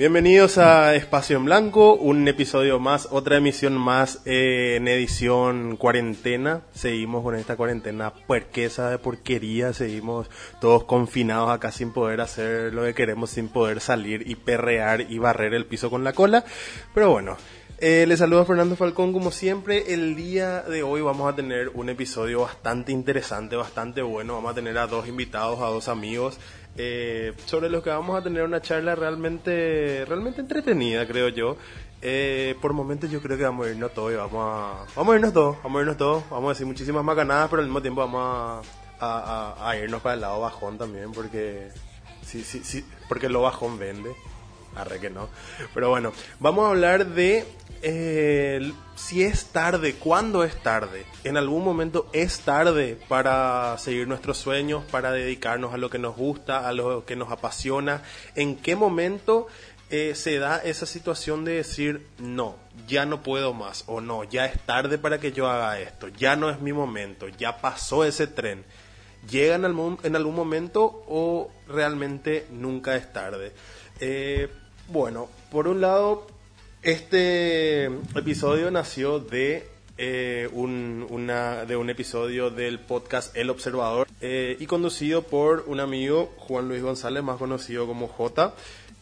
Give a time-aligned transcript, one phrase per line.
[0.00, 6.62] Bienvenidos a Espacio en Blanco, un episodio más, otra emisión más eh, en edición cuarentena.
[6.72, 12.82] Seguimos con esta cuarentena puerquesa de porquería, seguimos todos confinados acá sin poder hacer lo
[12.84, 16.46] que queremos, sin poder salir y perrear y barrer el piso con la cola.
[16.94, 17.36] Pero bueno,
[17.76, 19.92] eh, les saludo a Fernando Falcón como siempre.
[19.92, 24.36] El día de hoy vamos a tener un episodio bastante interesante, bastante bueno.
[24.36, 26.38] Vamos a tener a dos invitados, a dos amigos
[26.82, 31.58] eh, sobre los que vamos a tener una charla realmente, realmente entretenida, creo yo.
[32.00, 35.16] Eh, por momentos yo creo que vamos a irnos todos y vamos a, vamos a
[35.16, 38.00] irnos todos, vamos a irnos todos, vamos a decir muchísimas macanadas, pero al mismo tiempo
[38.00, 38.66] vamos
[38.98, 41.68] a, a, irnos para el lado bajón también, porque
[42.22, 44.14] sí, sí, sí, porque lo bajón vende.
[44.74, 45.28] Arre que no.
[45.74, 47.44] Pero bueno, vamos a hablar de
[47.82, 51.06] eh, si es tarde, cuándo es tarde.
[51.24, 56.16] En algún momento es tarde para seguir nuestros sueños, para dedicarnos a lo que nos
[56.16, 58.02] gusta, a lo que nos apasiona.
[58.34, 59.46] ¿En qué momento
[59.90, 64.46] eh, se da esa situación de decir, no, ya no puedo más, o no, ya
[64.46, 68.26] es tarde para que yo haga esto, ya no es mi momento, ya pasó ese
[68.26, 68.64] tren?
[69.28, 73.52] ¿Llega en algún, en algún momento o realmente nunca es tarde?
[74.00, 74.48] Eh,
[74.88, 76.26] bueno, por un lado,
[76.82, 84.56] este episodio nació de eh, un, una, de un episodio del podcast El Observador eh,
[84.58, 88.54] y conducido por un amigo, Juan Luis González, más conocido como J,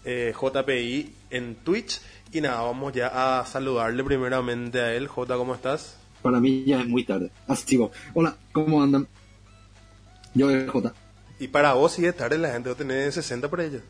[0.04, 2.00] eh, JPI en Twitch.
[2.32, 5.06] Y nada, vamos ya a saludarle primeramente a él.
[5.06, 5.96] J, ¿cómo estás?
[6.20, 7.30] Para mí ya es muy tarde.
[7.46, 7.90] Así va.
[8.12, 9.06] Hola, ¿cómo andan?
[10.34, 10.92] Yo soy J.
[11.38, 13.80] Y para vos sigue tarde, la gente va a tener 60 por ella.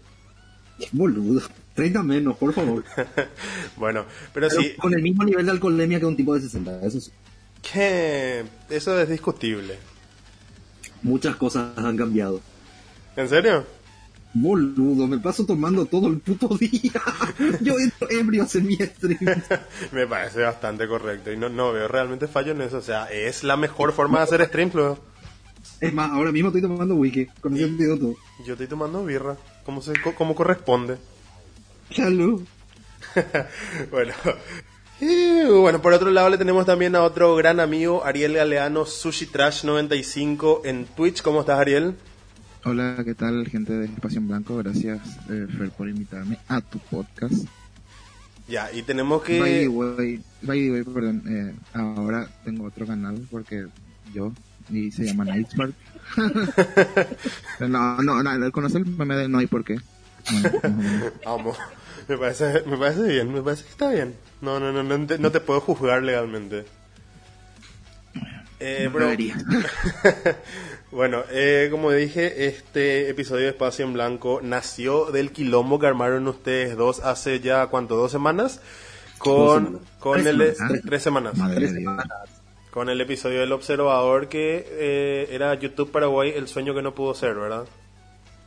[0.92, 1.42] Boludo.
[1.74, 2.84] 30 menos, por favor.
[3.76, 6.80] bueno, pero, Pero sí, con el mismo nivel de alcoholemia que un tipo de 60.
[6.84, 7.12] Eso sí.
[7.62, 9.78] que eso es discutible.
[11.02, 12.40] Muchas cosas han cambiado.
[13.16, 13.64] ¿En serio?
[14.34, 17.02] Boludo, me paso tomando todo el puto día.
[17.60, 19.18] Yo entro ebrio a hacer mi stream.
[19.92, 22.78] Me parece bastante correcto y no, no veo realmente fallo en eso.
[22.78, 24.98] O sea, es la mejor forma de hacer stream, luego.
[25.80, 27.26] Es más, ahora mismo estoy tomando wiki.
[27.40, 28.14] Con sentido todo.
[28.44, 29.36] Yo estoy tomando birra,
[29.68, 30.96] como, se, co- como corresponde.
[31.94, 32.42] Salud.
[33.90, 34.14] bueno.
[34.98, 39.26] Y bueno, por otro lado le tenemos también a otro gran amigo, Ariel Galeano, Sushi
[39.26, 41.20] Trash 95 en Twitch.
[41.20, 41.94] ¿Cómo estás, Ariel?
[42.64, 44.56] Hola, ¿qué tal gente de Espacio en Blanco?
[44.56, 47.44] Gracias eh, Fer por invitarme a tu podcast.
[48.48, 49.68] Ya, y tenemos By the que...
[49.68, 53.66] way, by the way, perdón, eh, ahora tengo otro canal porque
[54.14, 54.32] yo,
[54.70, 55.72] y se llama Nightspark.
[57.60, 57.68] no,
[58.02, 59.78] no, no, el meme de no hay por qué.
[60.30, 61.12] Bueno, más o menos.
[61.24, 61.58] Vamos,
[62.08, 64.14] me parece, me parece bien, me parece que está bien.
[64.40, 66.64] No, no, no, no te, no te puedo juzgar legalmente.
[68.60, 69.10] Eh, No pero-
[70.90, 76.26] bueno, eh, como dije, este episodio de Espacio en Blanco nació del quilombo que armaron
[76.26, 77.96] ustedes dos hace ya, ¿cuánto?
[77.96, 78.60] ¿Dos semanas?
[79.18, 79.88] Con, semanas.
[80.00, 80.54] con Tres el...
[80.56, 80.80] semanas.
[80.84, 81.36] Tres semanas.
[81.36, 82.06] Madre Tres semanas.
[82.70, 87.14] Con el episodio del Observador que eh, era YouTube Paraguay, el sueño que no pudo
[87.14, 87.64] ser, ¿verdad?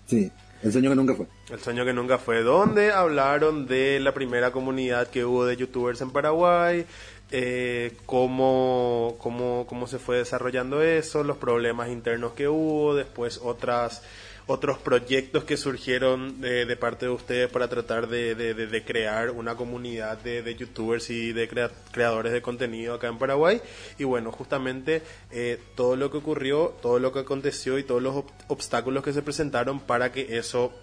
[0.05, 0.31] Sí,
[0.63, 1.25] el sueño que nunca fue.
[1.49, 6.01] El sueño que nunca fue, donde hablaron de la primera comunidad que hubo de youtubers
[6.01, 6.85] en Paraguay,
[7.31, 14.03] eh, cómo, cómo, cómo se fue desarrollando eso, los problemas internos que hubo, después otras
[14.51, 20.55] otros proyectos que surgieron de, parte de ustedes para tratar de, crear una comunidad de,
[20.55, 23.61] youtubers y de crea- creadores de contenido acá en Paraguay.
[23.97, 28.13] Y bueno, justamente eh, todo lo que ocurrió, todo lo que aconteció y todos los
[28.15, 30.73] ob- obstáculos que se presentaron para que eso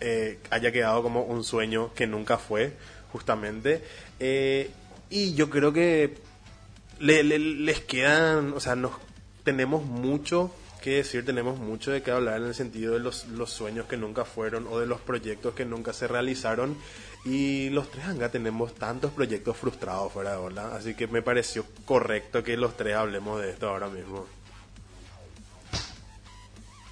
[0.00, 2.74] eh, haya quedado como un sueño que nunca fue,
[3.12, 3.82] justamente.
[4.20, 4.70] Eh,
[5.10, 6.18] y yo creo que
[7.00, 8.92] le- le- les quedan, o sea, nos
[9.42, 10.52] tenemos mucho
[10.90, 13.96] que decir, tenemos mucho de qué hablar en el sentido de los, los sueños que
[13.96, 16.76] nunca fueron o de los proyectos que nunca se realizaron.
[17.24, 21.64] Y los tres anga tenemos tantos proyectos frustrados fuera de ola, así que me pareció
[21.84, 24.24] correcto que los tres hablemos de esto ahora mismo.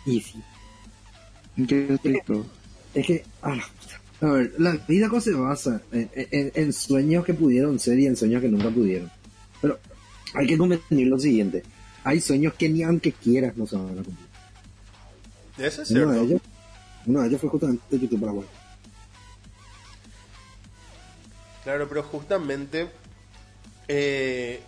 [0.05, 0.43] Y sí.
[2.95, 3.57] Es que, ah,
[4.21, 8.07] a ver, la vida cosa se basa en, en- en sueños que pudieron ser y
[8.07, 9.11] en sueños que nunca pudieron.
[9.61, 9.79] Pero
[10.35, 11.63] hay que convenir lo siguiente.
[12.07, 14.17] Hay sueños que ni aunque quieras no se van a cumplir.
[15.59, 16.13] Eso es Uno cierto.
[16.13, 16.41] de ellos,
[17.07, 18.47] uno de ellos fue justamente YouTube Paraguay.
[21.65, 22.89] Claro, pero justamente
[23.89, 24.61] eh,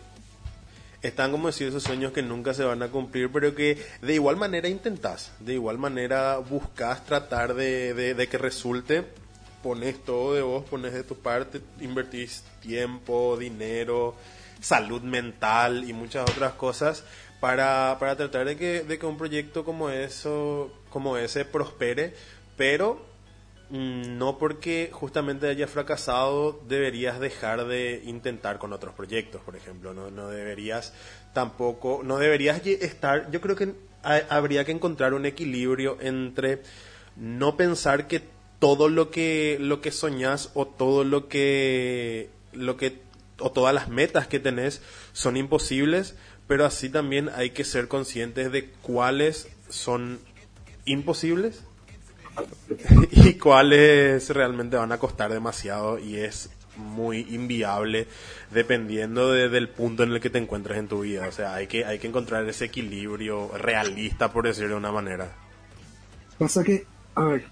[1.02, 4.37] están como decir esos sueños que nunca se van a cumplir, pero que de igual
[4.37, 9.05] manera intentás, de igual manera buscas tratar de, de- de que resulte
[9.62, 14.14] pones todo de vos, pones de tu parte, invertís tiempo, dinero,
[14.61, 17.05] salud mental y muchas otras cosas
[17.40, 22.14] para, para tratar de que, de que un proyecto como eso, como ese prospere,
[22.56, 23.00] pero
[23.70, 29.94] mm, no porque justamente haya fracasado deberías dejar de intentar con otros proyectos, por ejemplo,
[29.94, 30.93] no, no deberías
[31.32, 36.62] tampoco, no deberías estar, yo creo que ha- habría que encontrar un equilibrio entre
[37.17, 38.23] no pensar que
[38.58, 43.00] todo lo que lo que soñás o todo lo que lo que
[43.38, 44.82] o todas las metas que tenés
[45.12, 46.17] son imposibles,
[46.49, 50.19] pero así también hay que ser conscientes de cuáles son
[50.87, 51.61] imposibles
[53.11, 58.06] y cuáles realmente van a costar demasiado y es muy inviable
[58.53, 61.27] dependiendo de- del punto en el que te encuentres en tu vida.
[61.29, 65.33] O sea, hay que, hay que encontrar ese equilibrio realista, por decirlo de una manera.
[66.39, 66.87] Pasa que,
[67.17, 67.45] a ver,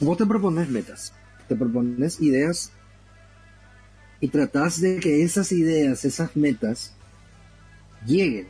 [0.00, 1.12] vos te propones metas,
[1.48, 2.70] te propones ideas
[4.20, 6.94] y tratás de que esas ideas, esas metas,
[8.06, 8.46] lleguen.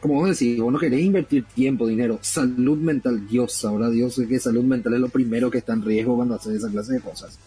[0.00, 4.28] Como vos decís, vos no querés invertir tiempo, dinero, salud mental, Dios, ahora Dios es
[4.28, 7.00] que salud mental es lo primero que está en riesgo cuando haces esa clase de
[7.00, 7.38] cosas.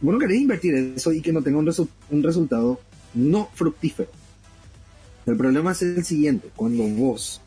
[0.00, 2.80] Vos no querés invertir eso y que no tenga un, resu- un resultado
[3.12, 4.08] no fructífero.
[5.26, 7.40] El problema es el siguiente, cuando vos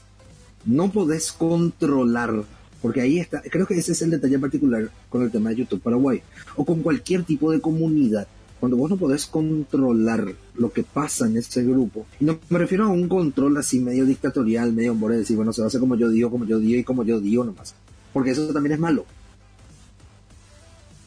[0.66, 2.44] no podés controlar,
[2.82, 5.82] porque ahí está, creo que ese es el detalle particular con el tema de YouTube
[5.82, 6.22] Paraguay,
[6.56, 8.28] o con cualquier tipo de comunidad,
[8.60, 12.86] cuando vos no podés controlar lo que pasa en ese grupo, y no me refiero
[12.86, 15.96] a un control así medio dictatorial, medio por decir, bueno, se va a hacer como
[15.96, 17.76] yo digo, como yo digo y como yo digo nomás,
[18.14, 19.06] porque eso también es malo.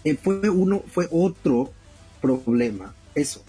[0.05, 1.71] Eh, fue uno, fue otro
[2.23, 3.43] problema, eso,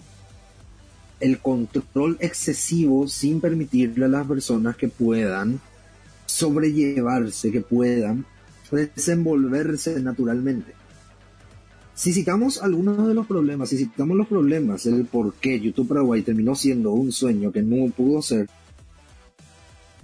[1.20, 5.60] el control excesivo sin permitirle a las personas que puedan
[6.26, 8.26] sobrellevarse, que puedan
[8.70, 10.72] desenvolverse naturalmente.
[12.02, 16.22] Si citamos algunos de los problemas, si citamos los problemas, el por qué YouTube Paraguay
[16.22, 18.48] terminó siendo un sueño que no pudo ser,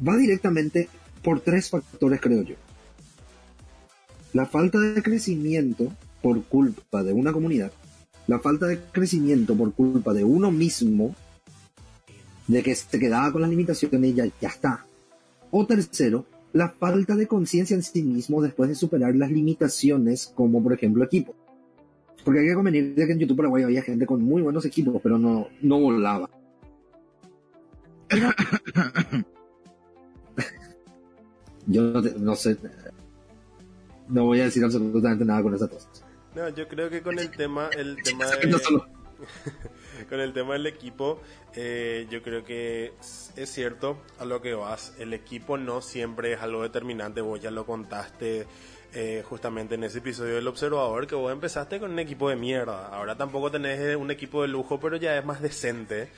[0.06, 0.88] va directamente
[1.24, 2.54] por tres factores, creo yo.
[4.32, 5.92] La falta de crecimiento
[6.22, 7.72] por culpa de una comunidad,
[8.28, 11.16] la falta de crecimiento por culpa de uno mismo,
[12.46, 14.86] de que se quedaba con las limitaciones y ya, ya está.
[15.50, 20.62] O tercero, la falta de conciencia en sí mismo después de superar las limitaciones como
[20.62, 21.34] por ejemplo equipo.
[22.28, 25.00] Porque hay que convenir de que en YouTube Paraguay había gente con muy buenos equipos,
[25.02, 26.28] pero no, no volaba.
[31.66, 32.58] Yo no, te- no sé,
[34.08, 36.04] no voy a decir absolutamente nada con esas cosas.
[36.36, 38.86] No, yo creo que con el tema, el tema No de, solo-
[40.10, 41.22] con el tema del equipo,
[41.54, 42.92] eh, yo creo que
[43.36, 44.94] es cierto a lo que vas.
[44.98, 47.22] El equipo no siempre es algo determinante.
[47.22, 48.46] Vos ya lo contaste
[48.94, 52.88] eh, justamente en ese episodio del Observador, que vos empezaste con un equipo de mierda.
[52.88, 56.08] Ahora tampoco tenés eh, un equipo de lujo, pero ya es más decente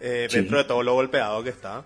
[0.00, 0.38] eh, Sí.
[0.38, 1.84] dentro de todo lo golpeado que está.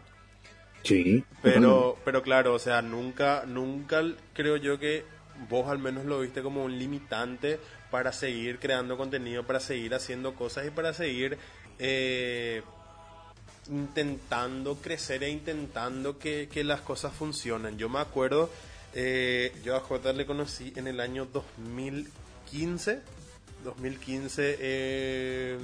[0.83, 4.03] Sí, Pero, pero claro, o sea, nunca, nunca
[4.33, 5.05] creo yo que
[5.49, 7.59] vos al menos lo viste como un limitante
[7.91, 11.37] para seguir creando contenido, para seguir haciendo cosas y para seguir
[11.79, 12.63] eh,
[13.71, 17.77] intentando crecer e intentando que, que las cosas funcionen.
[17.77, 18.51] Yo me acuerdo,
[19.01, 23.01] eh, yo a J le conocí en el año 2015,
[23.63, 25.57] 2015, eh,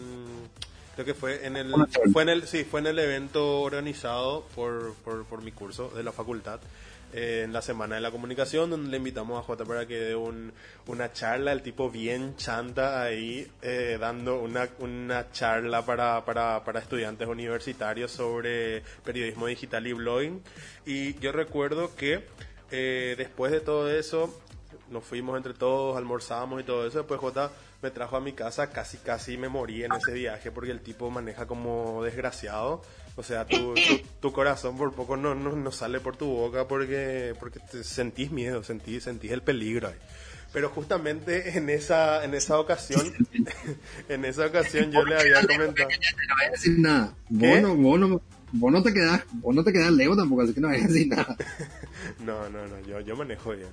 [0.94, 1.74] creo que fue en el,
[2.12, 6.04] fue en el, sí, fue en el evento organizado por, por, por mi curso de
[6.04, 6.60] la facultad.
[7.12, 10.14] eh, en la semana de la comunicación donde le invitamos a J para que dé
[10.16, 10.52] un,
[10.86, 16.80] una charla, el tipo bien chanta ahí eh, dando una, una charla para, para, para
[16.80, 20.42] estudiantes universitarios sobre periodismo digital y blogging.
[20.86, 22.24] Y yo recuerdo que
[22.76, 24.40] eh, después de todo eso
[24.90, 26.98] nos fuimos entre todos, almorzamos y todo eso.
[26.98, 27.50] Después J
[27.82, 31.10] me trajo a mi casa, casi casi me morí en ese viaje porque el tipo
[31.10, 32.82] maneja como desgraciado.
[33.16, 36.66] O sea, tu, tu, tu corazón por poco no, no, no sale por tu boca
[36.66, 39.98] porque, porque te sentís miedo, sentís, sentís el peligro ahí.
[40.52, 43.12] Pero justamente en esa, en esa ocasión,
[44.08, 45.88] en esa ocasión yo le había comentado.
[45.88, 47.14] no voy a decir nada.
[48.54, 50.86] Vos, no, te quedás, vos no te quedás lejos tampoco, así que no voy a
[50.86, 51.36] decir nada.
[52.24, 53.68] No, no, no, yo, yo manejo bien.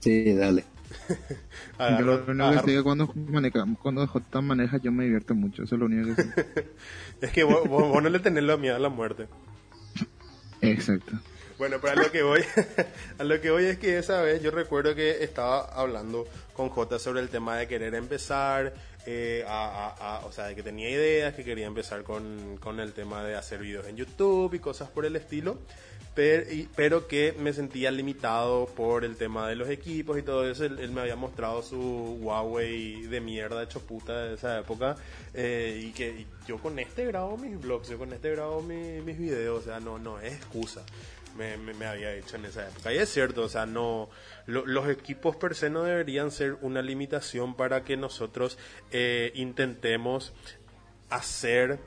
[0.00, 0.64] Sí, dale.
[1.78, 5.78] Yo lo único que cuando, maneja, cuando J maneja yo me divierto mucho, eso es
[5.80, 6.68] lo único que sé.
[7.20, 9.26] es que vos, vos, vos no le tenés la miedo a la muerte.
[10.60, 11.18] Exacto.
[11.58, 12.42] Bueno, pero a lo que voy,
[13.18, 16.98] a lo que voy es que esa vez yo recuerdo que estaba hablando con J
[16.98, 18.74] sobre el tema de querer empezar,
[19.06, 23.24] eh, a, o sea, de que tenía ideas, que quería empezar con, con el tema
[23.24, 25.58] de hacer videos en YouTube y cosas por el estilo.
[26.16, 30.50] Pero, y- pero que me sentía limitado por el tema de los equipos y todo
[30.50, 30.64] eso.
[30.64, 34.96] Él, él me había mostrado su Huawei de mierda hecho puta de esa época
[35.34, 39.18] eh, y que yo con este grabo mis blogs, yo con este grabo mi- mis
[39.18, 40.84] videos, o sea, no, no es excusa.
[41.36, 42.94] Me, me, me había hecho en esa época.
[42.94, 44.08] Y es cierto, o sea, no
[44.46, 48.56] lo- los equipos per se no deberían ser una limitación para que nosotros
[48.90, 50.32] eh, intentemos
[51.10, 51.78] hacer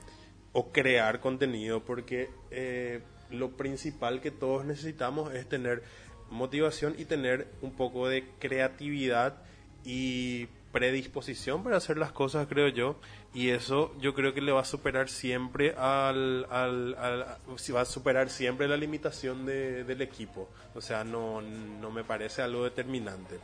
[0.54, 5.84] o crear contenido porque eh, lo principal que todos necesitamos es tener
[6.32, 9.36] motivación y tener un poco de creatividad
[9.84, 13.00] y predisposición para hacer las cosas creo yo
[13.34, 17.26] y eso yo creo que le va a superar siempre al, al, al-
[17.58, 22.04] si va a superar siempre la limitación de- del equipo o sea no, no me
[22.04, 23.40] parece algo determinante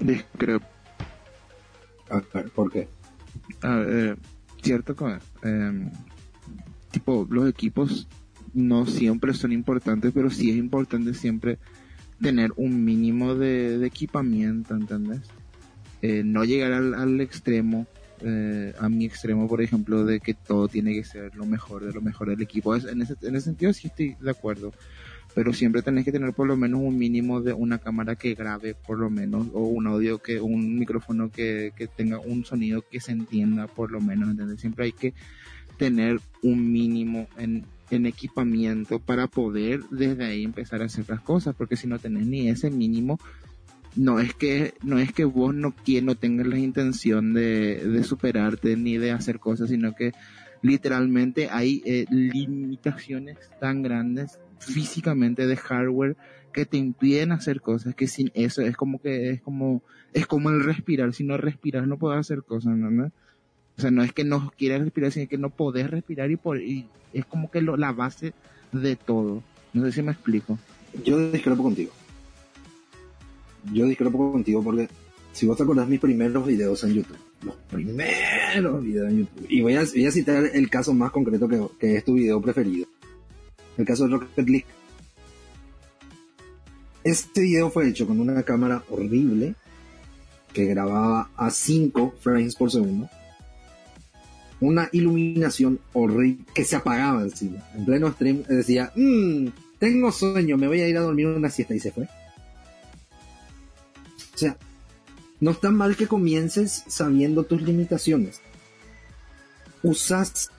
[0.00, 0.66] Discrepo.
[2.10, 2.88] A ver, ¿por qué?
[3.62, 4.16] A ver, eh,
[4.62, 5.90] cierto que eh,
[6.90, 8.06] tipo los equipos
[8.54, 11.58] no siempre son importantes pero sí es importante siempre
[12.20, 15.22] tener un mínimo de, equipamiento ¿entendés?
[16.02, 17.86] Eh, no llegar al, extremo
[18.22, 21.92] eh, a mi extremo por ejemplo de que todo tiene que ser lo mejor de
[21.92, 24.72] lo mejor del equipo en, ese, en ese sentido sí estoy de acuerdo
[25.34, 28.74] pero siempre tenés que tener por lo menos un mínimo de una cámara que grabe
[28.74, 33.00] por lo menos o un audio que un micrófono que, que tenga un sonido que
[33.00, 34.60] se entienda por lo menos ¿entendés?
[34.60, 35.14] siempre hay que
[35.78, 41.54] tener un mínimo en, en equipamiento para poder desde ahí empezar a hacer las cosas
[41.56, 43.18] porque si no tenés ni ese mínimo
[43.96, 48.76] no es que no es que vos no no tengas la intención de, de superarte
[48.76, 50.12] ni de hacer cosas sino que
[50.62, 56.16] literalmente hay eh, limitaciones tan grandes físicamente de hardware
[56.52, 59.82] que te impiden hacer cosas que sin eso es como que es como
[60.12, 63.10] es como el respirar si no respiras no puedes hacer cosas ¿no?
[63.80, 66.60] O sea no es que no quieras respirar sino que no podés respirar y, por,
[66.60, 68.34] es como que la base
[68.72, 70.58] de todo no sé si me explico
[71.04, 71.92] Yo discrepo contigo.
[73.72, 74.88] Yo discrepo contigo porque
[75.32, 79.60] si vos te acordás mis primeros videos en YouTube, los primeros videos en YouTube, y
[79.62, 82.86] voy a, voy a citar el caso más concreto que, que es tu video preferido,
[83.76, 84.66] el caso de Rocket League.
[87.04, 89.54] Este video fue hecho con una cámara horrible
[90.52, 93.08] que grababa a 5 frames por segundo.
[94.60, 97.64] Una iluminación horrible que se apagaba encima.
[97.74, 99.48] En pleno stream decía, "Mm,
[99.78, 102.04] tengo sueño, me voy a ir a dormir una siesta y se fue.
[104.34, 104.56] O sea,
[105.40, 108.40] no está mal que comiences sabiendo tus limitaciones.
[109.82, 110.50] Usas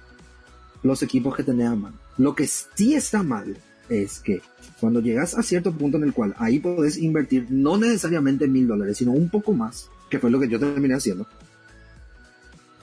[0.82, 1.98] los equipos que tenés a mano.
[2.18, 3.58] Lo que sí está mal
[3.90, 4.42] es que
[4.80, 8.98] cuando llegas a cierto punto en el cual ahí podés invertir no necesariamente mil dólares,
[8.98, 11.28] sino un poco más, que fue lo que yo terminé haciendo,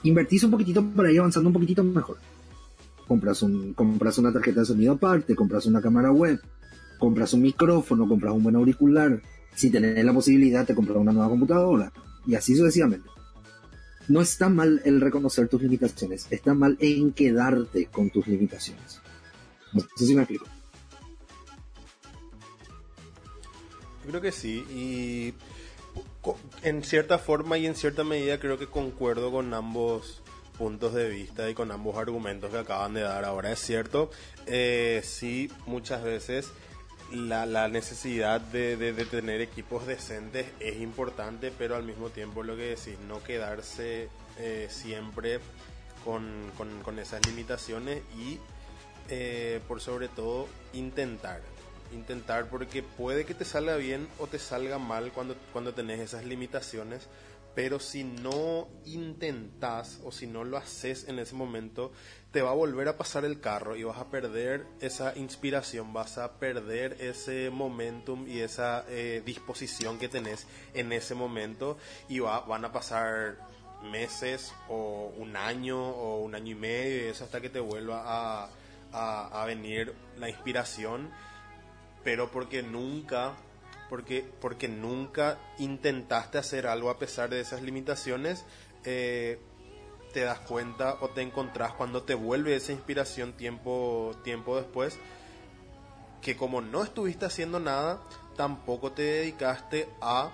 [0.03, 2.17] invertís un poquitito para ir avanzando un poquitito mejor
[3.09, 6.39] compras, un, compras una tarjeta de sonido aparte, compras una cámara web,
[6.99, 9.19] compras un micrófono, compras un buen auricular.
[9.55, 11.91] Si tenés la posibilidad, te compras una nueva computadora.
[12.27, 13.09] Y así sucesivamente.
[14.07, 19.01] No está mal el reconocer tus limitaciones, está mal en quedarte con tus limitaciones.
[19.73, 20.45] No sé si me explico.
[24.07, 25.33] Creo que sí, y
[26.63, 30.21] en cierta forma y en cierta medida creo que concuerdo con ambos
[30.57, 33.23] puntos de vista y con ambos argumentos que acaban de dar.
[33.25, 34.09] Ahora es cierto,
[34.45, 36.49] eh, sí, muchas veces
[37.13, 42.43] la, la necesidad de, de- de tener equipos decentes es importante, pero al mismo tiempo
[42.43, 45.39] lo que decís, no quedarse eh, siempre
[46.03, 48.37] con, con- con esas limitaciones y
[49.09, 51.41] eh, por sobre todo intentar.
[51.91, 56.23] Intentar porque puede que te salga bien o te salga mal cuando, cuando tenés esas
[56.25, 57.07] limitaciones,
[57.55, 61.91] pero si no intentas o si no lo haces en ese momento,
[62.31, 66.19] te va a volver a pasar el carro y vas a perder esa inspiración, vas
[66.19, 71.77] a perder ese momentum y esa eh, disposición que tenés en ese momento
[72.07, 73.37] y va- van a pasar
[73.83, 78.03] meses o un año o un año y medio y eso hasta que te vuelva
[78.05, 78.49] a,
[78.91, 81.09] a- a venir la inspiración
[82.09, 83.35] pero porque nunca
[83.87, 88.45] porque porque nunca intentaste hacer algo a pesar de esas limitaciones
[88.83, 89.37] eh,
[90.11, 94.97] te das cuenta o te encontrás cuando te vuelve esa inspiración tiempo tiempo después
[96.23, 98.01] que como no estuviste haciendo nada
[98.35, 100.31] tampoco te dedicaste a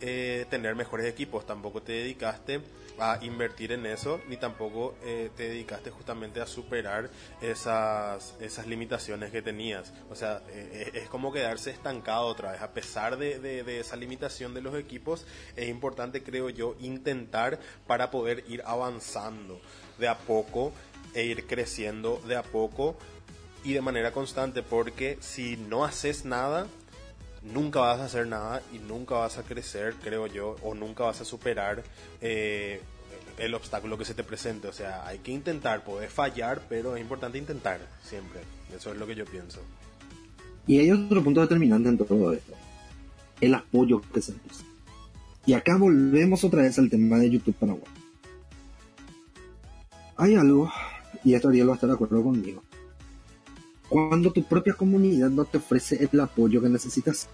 [0.00, 2.60] eh, tener mejores equipos tampoco te dedicaste
[3.00, 9.30] a invertir en eso ni tampoco eh, te dedicaste justamente a superar esas esas limitaciones
[9.30, 9.92] que tenías.
[10.10, 12.60] O sea eh, es como quedarse estancado otra vez.
[12.62, 15.26] A pesar de, de- de esa limitación de los equipos
[15.56, 19.60] es importante creo yo intentar para poder ir avanzando
[19.98, 20.72] de a poco
[21.14, 22.96] e ir creciendo de a poco
[23.64, 26.68] y de manera constante, porque si no haces nada,
[27.52, 31.20] nunca vas a hacer nada y nunca vas a crecer, creo yo, o nunca vas
[31.20, 31.82] a superar
[32.20, 32.80] eh,
[33.38, 34.68] el obstáculo que se te presente.
[34.68, 38.40] O sea, hay que intentar, poder fallar, pero es importante intentar siempre.
[38.76, 39.60] Eso es lo que yo pienso.
[40.66, 42.52] Y hay otro punto determinante en todo esto.
[43.40, 44.68] El apoyo que se necesita.
[45.46, 47.90] Y acá volvemos otra vez al tema de YouTube Paraguay.
[50.16, 50.70] Hay algo,
[51.24, 52.62] y esto Ariel va a estar de acuerdo conmigo.
[53.88, 57.28] Cuando tu propia comunidad no te ofrece el apoyo que necesitas.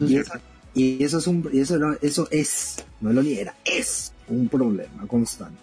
[0.00, 0.40] Y, esa-
[0.74, 4.48] y eso es un, y eso, era- eso es, no lo ni era, es un
[4.48, 5.58] problema constante.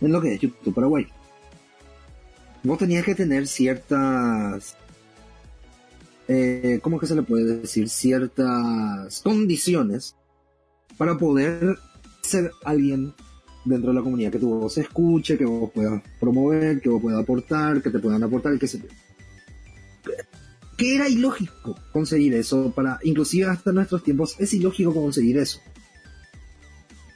[0.00, 1.06] En lo que es YouTube Paraguay.
[2.62, 4.76] Vos tenías que tener ciertas
[6.30, 7.88] eh, ¿cómo que se le puede decir?
[7.88, 10.14] Ciertas condiciones
[10.98, 11.78] para poder
[12.22, 13.14] ser alguien
[13.68, 17.00] dentro de la comunidad, que tu voz se escuche, que vos puedas promover, que vos
[17.00, 18.88] puedas aportar, que te puedan aportar, sé yo.
[20.76, 25.60] Que era ilógico conseguir eso para, inclusive hasta nuestros tiempos, es ilógico conseguir eso.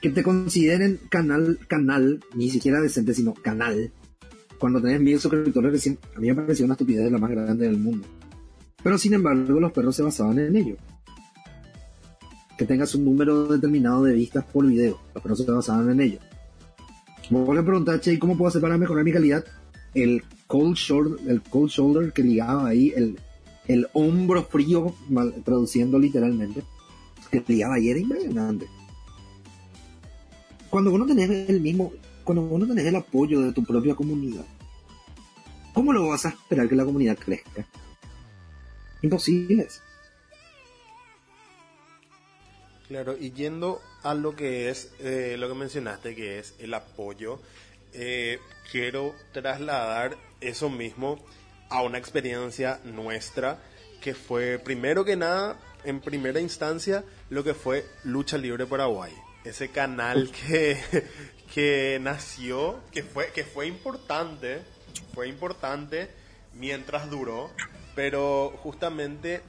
[0.00, 3.92] Que te consideren canal, canal, ni siquiera decente, sino canal.
[4.58, 7.66] Cuando tenés mil suscriptores recién, a mí me pareció una estupidez de la más grande
[7.66, 8.06] del mundo.
[8.82, 10.76] Pero sin embargo, los perros se basaban en ello.
[12.58, 15.00] Que tengas un número determinado de vistas por video.
[15.14, 16.18] Los perros se basaban en ello.
[17.30, 19.44] Vos le preguntás, che, ¿y ¿cómo puedo hacer para mejorar mi calidad?
[19.94, 23.18] El cold shoulder, el cold shoulder que ligaba ahí, el,
[23.68, 24.94] el hombro frío,
[25.44, 26.62] traduciendo literalmente,
[27.30, 28.66] que ligaba ahí era impresionante.
[30.68, 31.92] Cuando vos no tenés el mismo,
[32.24, 34.44] cuando vos no tenés el apoyo de tu propia comunidad,
[35.72, 37.66] ¿cómo lo vas a esperar que la comunidad crezca?
[39.02, 39.82] Imposibles.
[42.88, 47.40] Claro, y yendo a lo que es eh, lo que mencionaste, que es el apoyo,
[47.92, 48.38] eh,
[48.70, 51.24] quiero trasladar eso mismo
[51.68, 53.58] a una experiencia nuestra,
[54.00, 59.12] que fue primero que nada, en primera instancia, lo que fue Lucha Libre Paraguay.
[59.44, 60.78] Ese canal que,
[61.54, 64.62] que nació, que fue, que fue importante,
[65.14, 66.10] fue importante
[66.54, 67.50] mientras duró,
[67.94, 69.42] pero justamente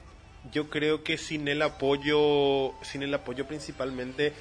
[0.52, 4.32] yo creo que sin el apoyo, sin el apoyo principalmente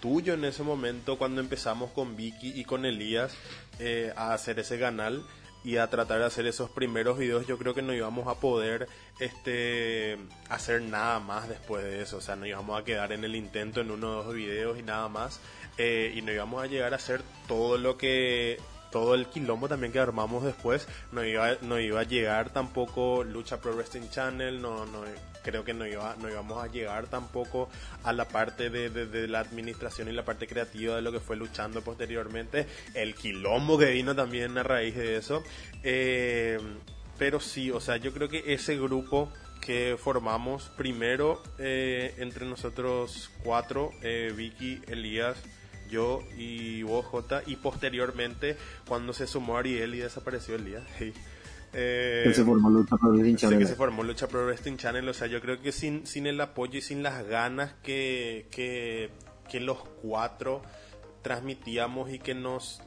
[0.00, 3.34] tuyo en ese momento cuando empezamos con Vicky y con Elías
[3.78, 5.22] eh, a hacer ese canal
[5.64, 8.88] y a tratar de hacer esos primeros videos, yo creo que no íbamos a poder
[9.20, 13.36] este hacer nada más después de eso, o sea, no íbamos a quedar en el
[13.36, 15.40] intento en uno o dos videos y nada más,
[15.78, 18.58] eh, y no íbamos a llegar a hacer todo lo que
[18.90, 20.86] todo el quilombo también que armamos después.
[21.12, 25.04] No iba no iba a llegar tampoco lucha pro wrestling channel no no
[25.42, 27.68] creo que no iba no íbamos a llegar tampoco
[28.04, 31.20] a la parte de, de- de la administración y la parte creativa de lo que
[31.20, 35.42] fue luchando posteriormente el quilombo que vino también a raíz de eso
[35.82, 36.58] Eh,
[37.18, 43.30] pero sí o sea yo creo que ese grupo que formamos primero eh, entre nosotros
[43.44, 45.36] cuatro eh, Vicky Elías
[45.90, 48.56] yo y vos, Jota, y posteriormente
[48.88, 50.82] cuando se sumó Ariel y desapareció Elías.
[50.98, 51.12] sí.
[51.74, 53.66] Eh, que se formó Lucha Pro Wrestling sé que Channel.
[53.68, 56.78] se formó Lucha Pro Wrestling Channel, o sea, yo creo que sin, sin el apoyo
[56.78, 59.10] y sin las ganas que, que,
[59.48, 60.62] que los cuatro
[61.22, 62.82] transmitíamos y que nos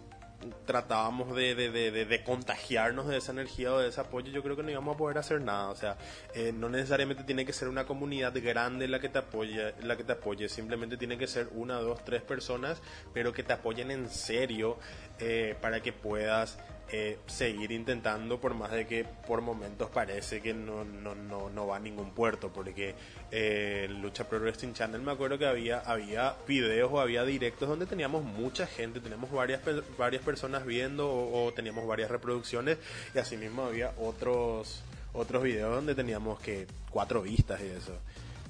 [0.67, 4.43] tratábamos de, de, de, de- de contagiarnos de esa energía o de ese apoyo, yo
[4.43, 5.69] creo que no íbamos a poder hacer nada.
[5.69, 5.97] O sea,
[6.35, 10.03] eh, no necesariamente tiene que ser una comunidad grande la que te apoye, la que
[10.03, 10.47] te apoye.
[10.47, 12.79] Simplemente tiene que ser una, dos, tres personas,
[13.13, 14.77] pero que te apoyen en serio
[15.17, 16.59] eh, para que puedas
[16.91, 21.67] eh, seguir intentando, por más de que por momentos parece que no, no, no, no
[21.67, 22.93] va a ningún puerto, porque
[23.31, 27.85] eh, Lucha Pro Wrestling Channel me acuerdo que había, había videos o había directos donde
[27.85, 29.61] teníamos mucha gente, teníamos varias,
[29.97, 32.77] varias personas viendo o, o teníamos varias reproducciones
[33.13, 34.81] y asimismo había otros
[35.13, 37.93] otros videos donde teníamos que cuatro vistas y eso.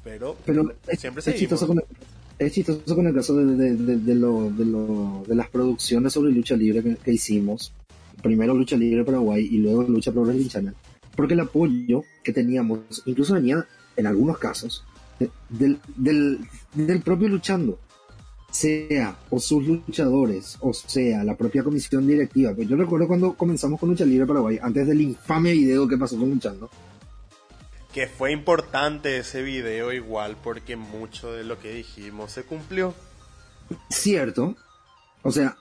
[0.04, 1.86] Pero, Pero es, siempre es chistoso con el,
[2.40, 6.14] es chistoso con el caso de, de, de- de lo, de, lo- de las producciones
[6.14, 7.72] sobre lucha libre que, que hicimos.
[8.22, 10.74] Primero Lucha Libre Paraguay y luego Lucha Pro Channel.
[11.16, 14.84] Porque el apoyo que teníamos incluso venía, en algunos casos,
[15.20, 16.40] de- del, del,
[16.74, 17.80] del propio luchando.
[18.52, 22.54] Sea o sus luchadores, o sea la propia comisión directiva.
[22.56, 26.18] Pues yo recuerdo cuando comenzamos con Lucha Libre Paraguay, antes del infame video que pasó
[26.18, 26.70] con Luchando.
[27.94, 32.94] Que fue importante ese video igual porque mucho de lo que dijimos se cumplió.
[33.90, 34.56] cierto.
[35.22, 35.58] O sea,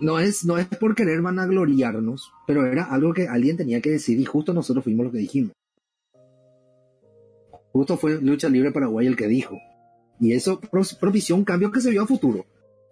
[0.00, 4.18] no es, no es por querer vanagloriarnos, pero era algo que alguien tenía que decir
[4.20, 5.52] y justo nosotros fuimos lo que dijimos.
[7.72, 9.56] Justo fue Lucha Libre Paraguay el que dijo.
[10.20, 12.44] Y eso pro- propició un cambio que se vio a futuro.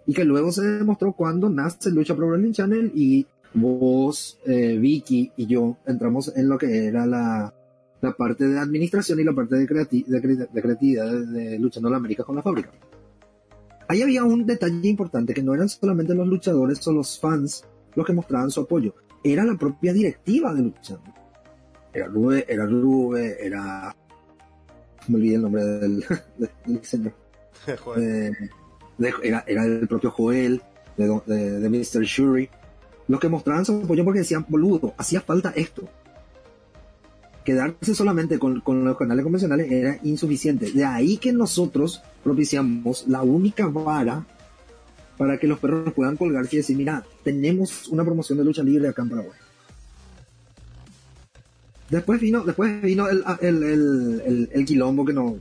[0.07, 5.33] Y que luego se demostró cuando nace Lucha Pro Wrestling Channel y vos, eh, Vicky
[5.37, 7.53] y yo entramos en lo que era la,
[8.01, 9.69] la parte de administración y la parte de, de,
[10.23, 12.71] cre- de creatividad de, de Luchando la América con la fábrica.
[13.89, 18.05] Ahí había un detalle importante que no eran solamente los luchadores o los fans los
[18.07, 18.95] que mostraban su apoyo,
[19.25, 21.15] era la propia directiva de Luchando.
[21.93, 23.97] Era Rube, era Rube, era...
[25.09, 26.05] Me olvidé el nombre del,
[26.67, 27.13] del señor.
[27.97, 28.31] Eh,
[28.99, 30.63] de- era, era el propio Joel,
[30.97, 32.03] de, de, de Mr.
[32.05, 32.49] Shuri,
[33.09, 35.89] los que mostraban su apoyo porque decían, boludo, hacía falta esto.
[37.45, 40.71] Quedarse solamente con, con los canales convencionales era insuficiente.
[40.73, 44.27] De ahí que nosotros propiciamos la única vara
[45.17, 48.89] para que los perros puedan colgarse y decir, mira, tenemos una promoción de lucha libre
[48.89, 49.39] acá en Paraguay.
[51.89, 55.37] Después vino, después vino el, el, el, el, el quilombo que no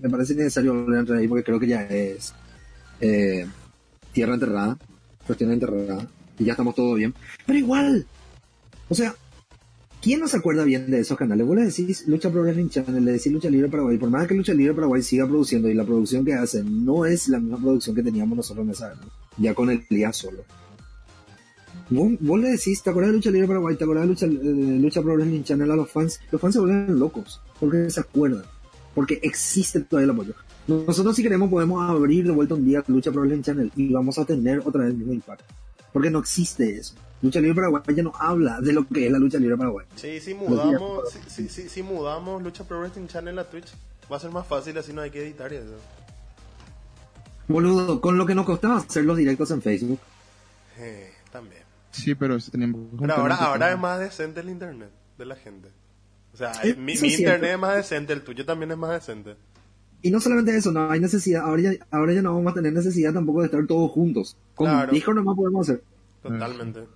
[0.00, 2.32] me parece necesario entrar ahí porque creo que ya es
[3.00, 3.44] eh,
[4.12, 4.78] tierra enterrada,
[5.26, 6.06] cuestión enterrada,
[6.38, 7.12] y ya estamos todo bien.
[7.44, 8.06] Pero igual,
[8.88, 9.16] o sea,
[10.00, 11.46] ¿quién no se acuerda bien de esos canales?
[11.46, 14.34] Vos le decís Lucha Pro Wrestling Channel, le decís Lucha Libre Paraguay, por más que
[14.34, 17.94] Lucha Libre Paraguay siga produciendo y la producción que hacen no es la misma producción
[17.94, 20.44] que teníamos nosotros en esa época, ya con el día solo.
[21.90, 23.76] Vos, vos le decís, ¿te acuerdas de Lucha Libre Paraguay?
[23.76, 26.20] ¿Te acuerdas de Lucha, eh, Lucha Pro Wrestling Channel a los fans?
[26.30, 28.44] Los fans se vuelven locos, porque se acuerdan,
[28.94, 30.34] porque existe todavía el apoyo.
[30.68, 34.18] Nosotros si queremos podemos abrir de vuelta un día Lucha Pro Wrestling Channel y vamos
[34.18, 35.52] a tener otra vez el mismo impacto.
[35.92, 36.94] Porque no existe eso.
[37.22, 39.86] Lucha Libre Paraguay ya no habla de lo que es la Lucha Libre Paraguay.
[39.96, 43.68] Sí, si mudamos, si, si, si, si mudamos Lucha Pro Wrestling Channel a Twitch,
[44.10, 45.76] va a ser más fácil, así no hay que editar y eso.
[47.48, 49.98] Boludo, con lo que nos costaba hacer los directos en Facebook.
[50.78, 51.62] Eh, también.
[51.90, 55.68] Sí, pero tenemos Pero ahora, ahora es más decente el internet de la gente.
[56.32, 59.34] O sea, Eh, mi, internet es más decente, el tuyo también es más decente.
[60.00, 62.72] Y no solamente eso, no hay necesidad, ahora ya, ahora ya no vamos a tener
[62.72, 64.36] necesidad tampoco de estar todos juntos.
[64.54, 64.92] Con Claro.
[64.92, 65.82] Discord nomás podemos hacer.
[66.22, 66.86] Totalmente.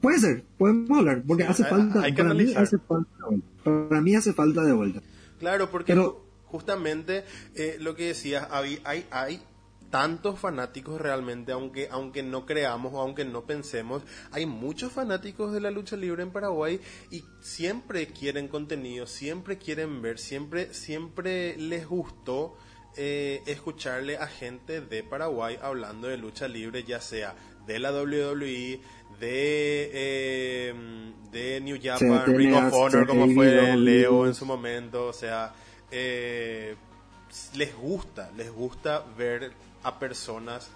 [0.00, 3.10] Puede ser, podemos hablar, porque Sí, hace hay- falta, hay que para mí hace falta
[3.18, 3.48] de vuelta.
[3.88, 5.02] Para mí hace falta de vuelta.
[5.38, 9.42] Claro, porque Pero- justamente eh, lo que decías, hay, hay, hay
[9.90, 15.60] tantos fanáticos realmente, aunque, aunque no creamos o aunque no pensemos, hay muchos fanáticos de
[15.60, 16.78] la lucha libre en Paraguay
[17.10, 22.54] y siempre quieren contenido, siempre quieren ver, siempre, siempre les gustó
[22.96, 27.34] eh, escucharle a gente de Paraguay hablando de lucha libre, ya sea
[27.66, 28.80] de la WWE,
[29.20, 30.74] de, eh,
[31.30, 33.76] de New Japan, CTNA, Ring of Honor, como fue.
[33.76, 35.52] Leo en su momento, o sea,
[35.90, 36.76] eh,
[37.54, 39.52] les gusta, les gusta ver
[39.82, 40.70] a personas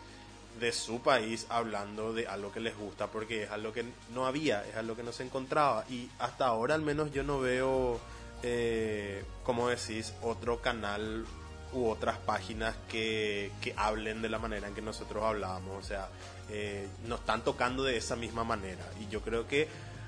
[0.61, 4.65] de su país hablando de algo que les gusta porque es algo que no había,
[4.67, 7.99] es algo que no se encontraba y hasta ahora al menos yo no veo,
[8.43, 11.25] eh, como decís, otro canal
[11.73, 16.09] u otras páginas que, que hablen de la manera en que nosotros hablábamos, o sea,
[16.53, 19.67] eh, nos están tocando de esa misma manera y yo creo que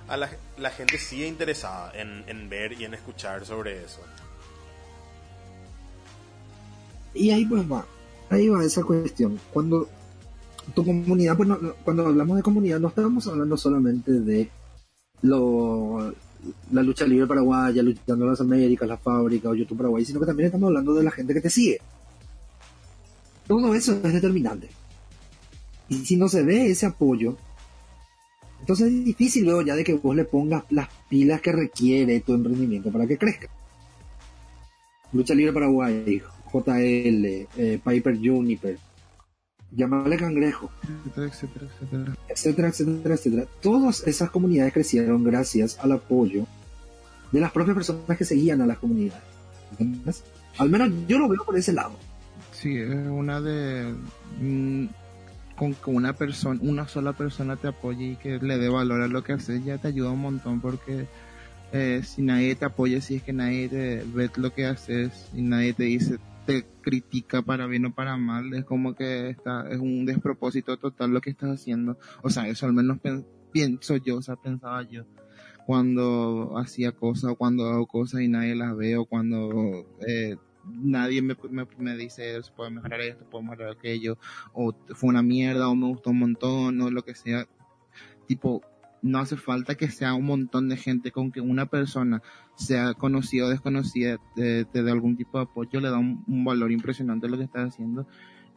[0.09, 0.29] a la,
[0.71, 4.01] gente sigue interesada en, ver y en escuchar sobre eso.
[7.15, 7.87] Y ahí pues va,
[8.31, 9.41] ahí va esa cuestión.
[9.53, 9.89] Cuando
[10.75, 14.51] tu comunidad, pues no- no- cuando hablamos de comunidad no estamos hablando solamente de
[15.23, 16.13] lo,
[16.73, 20.47] la lucha libre paraguaya, luchando las Américas, la fábrica o YouTube Paraguay, sino que también
[20.49, 21.81] estamos hablando de la gente que te sigue.
[23.47, 24.69] Todo eso es determinante.
[25.89, 27.37] Y si no se ve ese apoyo,
[28.61, 32.33] entonces es difícil luego ya de que vos le pongas las pilas que requiere tu
[32.33, 33.49] emprendimiento para que crezca.
[35.13, 38.79] Lucha Libre Paraguay, JL, eh, Piper Juniper,
[39.71, 42.17] llamarle cangrejo, etcétera, etcétera, etcétera.
[42.29, 43.47] etcétera, etcétera, etcétera.
[43.61, 46.47] Todas esas comunidades crecieron gracias al apoyo
[47.33, 49.23] de las propias personas que seguían a las comunidades.
[49.73, 50.25] ¿Entendés?
[50.59, 51.97] Al menos yo lo veo por ese lado.
[52.53, 53.95] Sí, es una de
[54.41, 54.87] mm,
[55.57, 59.09] con que una persona, una sola persona te apoye y que le dé valor a
[59.09, 61.07] lo que haces ya te ayuda un montón porque
[61.73, 65.43] eh, si nadie te apoya, si es que nadie te ve lo que haces y
[65.43, 69.79] nadie te dice, te critica para bien o para mal, es como que está, es
[69.79, 71.99] un despropósito total lo que estás haciendo.
[72.23, 72.99] O sea, eso al menos
[73.51, 75.05] pienso yo, o sea, pensaba yo
[75.67, 81.23] cuando hacía cosas o cuando hago cosas y nadie las ve o cuando eh, nadie
[81.23, 84.19] me, me, me dice se puede mejorar esto, puede mejorar aquello,
[84.53, 87.47] o fue una mierda, o me gustó un montón, o lo que sea.
[88.27, 88.63] Tipo,
[89.05, 92.23] no hace falta que sea un montón de gente con que una persona
[92.55, 96.73] sea conocida o desconocida te, te dé algún tipo de apoyo, le da un, valor
[96.73, 98.07] impresionante a lo que estás haciendo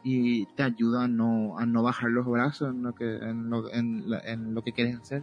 [0.02, 3.70] y te ayuda a no, a no bajar los brazos en lo que, en lo,
[3.70, 5.22] en, lo que quieres hacer.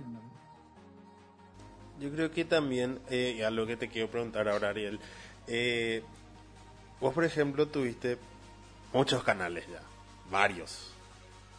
[2.00, 5.00] Yo creo que también, eh, a lo que te quiero preguntar ahora, Ariel,
[5.48, 6.04] eh,
[7.06, 8.18] vos por ejemplo tuviste
[8.92, 9.80] muchos canales ya,
[10.32, 10.92] varios,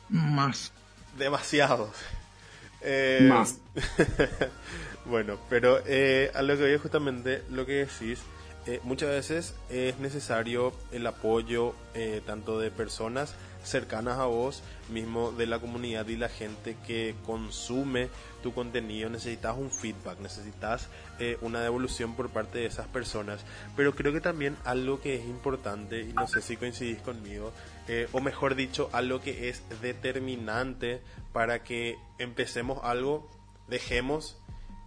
[0.09, 0.72] Más.
[1.16, 1.90] demasiados.
[2.80, 3.61] Eh, Más.
[5.04, 8.18] bueno, pero eh, a lo que voy justamente lo que decís,
[8.66, 15.33] eh, muchas veces es necesario el apoyo eh, tanto de personas cercanas a vos, mismo
[15.33, 18.09] de la comunidad y la gente que consume
[18.42, 19.11] tu contenido.
[19.11, 23.44] Necesitas un feedback, necesitas eh, una devolución por parte de esas personas.
[23.76, 27.52] Pero creo que también algo que es importante, y no sé si coincidís conmigo,
[27.88, 31.00] eh, o mejor dicho, algo que es determinante
[31.33, 33.29] para que empecemos algo,
[33.68, 34.37] dejemos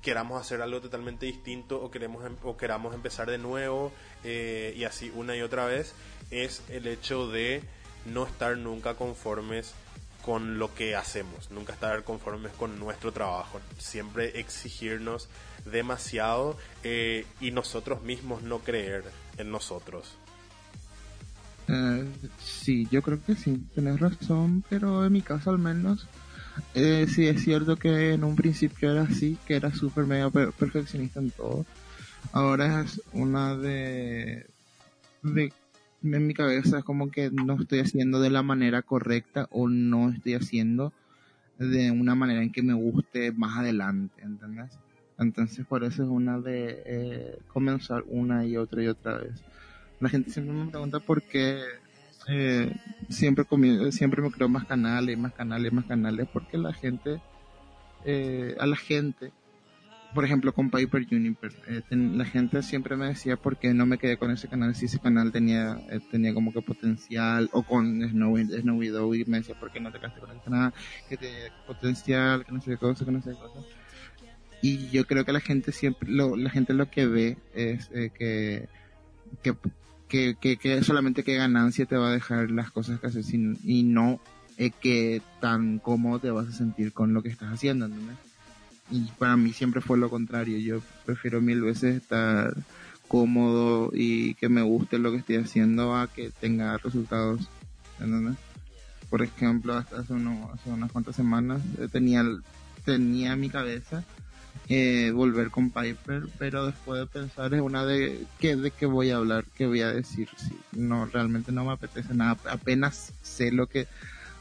[0.02, 3.92] queramos hacer algo totalmente distinto o queremos em- o queramos empezar de nuevo
[4.24, 5.94] eh, y así una y otra vez
[6.32, 7.64] es el hecho de
[8.06, 9.74] no estar nunca conformes
[10.24, 15.30] con lo que hacemos, nunca estar conformes con nuestro trabajo, siempre exigirnos
[15.66, 19.04] demasiado eh, y nosotros mismos no creer
[19.38, 20.16] en nosotros.
[21.68, 22.06] Eh,
[22.44, 26.08] sí, yo creo que sí, tenés razón, pero en mi caso al menos,
[26.74, 31.20] eh, sí es cierto que en un principio era así, que era súper per- perfeccionista
[31.20, 31.66] en todo.
[32.32, 34.48] Ahora es una de,
[36.04, 40.10] en mi cabeza es como que no estoy haciendo de la manera correcta o no
[40.10, 40.94] estoy haciendo
[41.58, 44.72] de una manera en que me guste más adelante, ¿entendés?
[45.18, 49.44] Entonces por eso es una de eh, comenzar una y otra y otra vez.
[50.00, 51.62] La gente siempre me pregunta por qué
[52.28, 52.74] eh,
[53.10, 53.46] siempre
[53.92, 57.20] siempre me creo más canales, más canales, más canales, porque la gente,
[58.06, 59.32] eh, a la gente,
[60.14, 63.86] por ejemplo con Piper Juniper, eh, ten- la gente siempre me decía por qué no
[63.86, 67.64] me quedé con ese canal, si ese canal tenía, eh, tenía como que potencial, o
[67.64, 70.74] con Snowy, Snowy Dowie me decía por qué no te quedaste con ese canal,
[71.08, 73.60] que tenía potencial, que no sé qué cosa, que no sé qué cosa.
[74.62, 78.12] Y yo creo que la gente siempre, lo, la gente lo que ve es eh,
[78.14, 78.68] que,
[79.42, 79.56] que,
[80.10, 83.84] que, que, que solamente qué ganancia te va a dejar las cosas que haces y
[83.84, 84.20] no
[84.58, 88.18] eh, que tan cómodo te vas a sentir con lo que estás haciendo, ¿entendés?
[88.92, 92.54] Y para mí siempre fue lo contrario, yo prefiero mil veces estar
[93.08, 97.42] cómodo y que me guste lo que estoy haciendo a que tenga resultados,
[98.00, 98.38] ¿entendés?
[99.10, 102.24] Por ejemplo, hasta hace, uno- hace unas cuantas semanas eh, tenía,
[102.86, 104.04] tenía en mi cabeza
[104.68, 109.10] eh, volver con Piper, pero después de pensar es una de qué de qué voy
[109.10, 113.52] a hablar, qué voy a decir, sí, no realmente no me apetece nada, apenas sé
[113.52, 113.88] lo que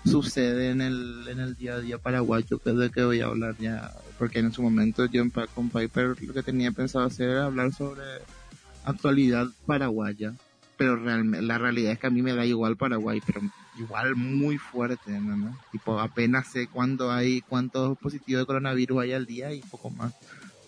[0.04, 3.56] sucede en el en el día a día paraguayo, que de qué voy a hablar
[3.58, 7.72] ya, porque en su momento yo con Piper lo que tenía pensado hacer era hablar
[7.72, 8.02] sobre
[8.84, 10.34] actualidad paraguaya,
[10.76, 13.40] pero realmente la realidad es que a mí me da igual Paraguay, pero
[13.78, 15.36] igual muy fuerte, ¿no?
[15.36, 15.58] ¿no?
[15.72, 20.12] Tipo, apenas sé cuándo hay, cuántos positivos de coronavirus hay al día y poco más.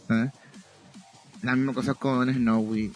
[0.07, 0.31] ¿sabes?
[1.43, 2.93] La misma cosa con Snowy.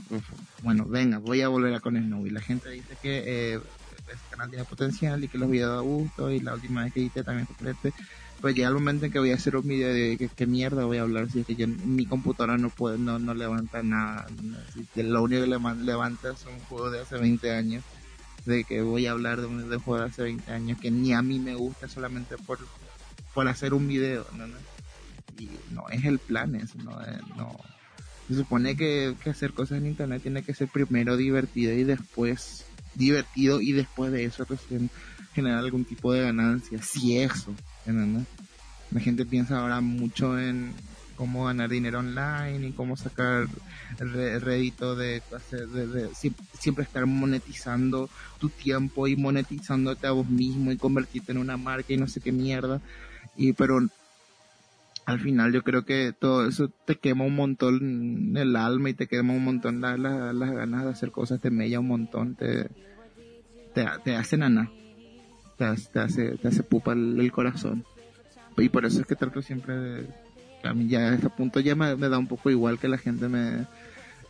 [0.62, 2.30] Bueno, venga, voy a volver a con Snowy.
[2.30, 3.22] La gente dice que
[3.54, 3.60] eh,
[4.12, 7.00] este canal tiene potencial y que los videos da gusto y la última vez que
[7.00, 7.92] edité también fue.
[8.40, 10.98] Pues llega el momento en que voy a hacer un video de que- mierda voy
[10.98, 14.26] a hablar si es que yo, mi computadora no puede, no, no levanta nada.
[14.42, 14.58] ¿no?
[14.94, 15.48] Si lo único que
[15.84, 17.82] levanta es un juego de hace 20 años.
[18.44, 20.90] De que voy a hablar de un, de un juego de hace 20 años que
[20.90, 22.58] ni a mí me gusta solamente por,
[23.32, 24.26] por hacer un video.
[24.36, 24.46] ¿no?
[24.46, 24.56] ¿no?
[25.38, 27.56] Y no es el plan eso, no, eh, no.
[28.28, 32.66] Se supone que, que hacer cosas en internet tiene que ser primero divertido y después
[32.94, 34.90] divertido y después de eso recién
[35.35, 36.80] generar algún tipo de ganancia.
[36.83, 37.54] Si eso,
[37.87, 38.26] ¿entendés?
[38.90, 40.72] La gente piensa ahora mucho en
[41.16, 43.46] cómo ganar dinero online y cómo sacar
[43.98, 50.72] rédito de, de- de sie- siempre estar monetizando tu tiempo y monetizándote a vos mismo
[50.72, 52.80] y convertirte en una marca y no sé qué mierda.
[53.37, 53.80] Y pero
[55.06, 59.06] al final yo creo que todo eso te quema un montón el alma y te
[59.06, 62.68] quema un montón la- la- las ganas de hacer cosas, te mella un montón, te,
[63.74, 64.70] te, te hace nana,
[65.58, 67.84] te, te hace, te hace pupa el, corazón.
[68.56, 70.06] Y por eso es que trato siempre de,
[70.62, 72.98] a mí ya a este punto ya me, me da un poco igual que la
[72.98, 73.66] gente me,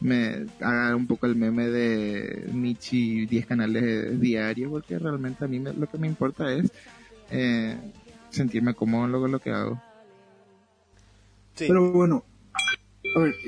[0.01, 5.61] me haga un poco el meme de Michi 10 canales diarios, porque realmente a mí
[5.61, 6.73] me- lo que me importa es
[7.31, 7.77] eh,
[8.31, 9.81] sentirme cómodo luego lo que hago.
[11.69, 12.25] Pero bueno,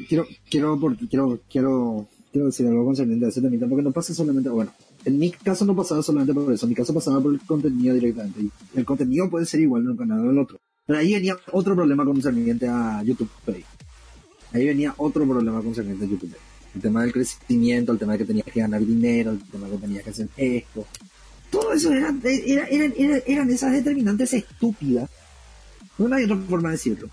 [0.09, 4.15] quiero, quiero, por- quiero, quiero, quiero decir algo concerniente a ese temita, porque no pasa
[4.15, 4.73] solamente, bueno,
[5.05, 7.95] en mi caso no pasaba solamente por eso, en mi caso pasaba por el contenido
[7.95, 10.59] directamente, y el contenido puede ser igual en un canal o en otro.
[10.87, 13.65] Pero ahí venía otro problema concerniente a YouTube Pay.
[14.53, 16.41] Ahí venía otro problema concerniente a YouTube Pay.
[16.77, 19.73] El tema del crecimiento, el tema de que tenías que ganar dinero, el tema de
[19.77, 20.87] que tenías que hacer esto.
[21.51, 25.09] Todo eso eran, era- eran, eran, eran esas determinantes estúpidas.
[25.99, 27.09] No hay otra forma de decirlo.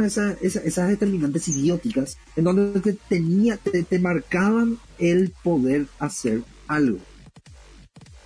[0.00, 6.98] Esas determinantes idióticas en donde te, tenía, te, marcaban el poder hacer algo.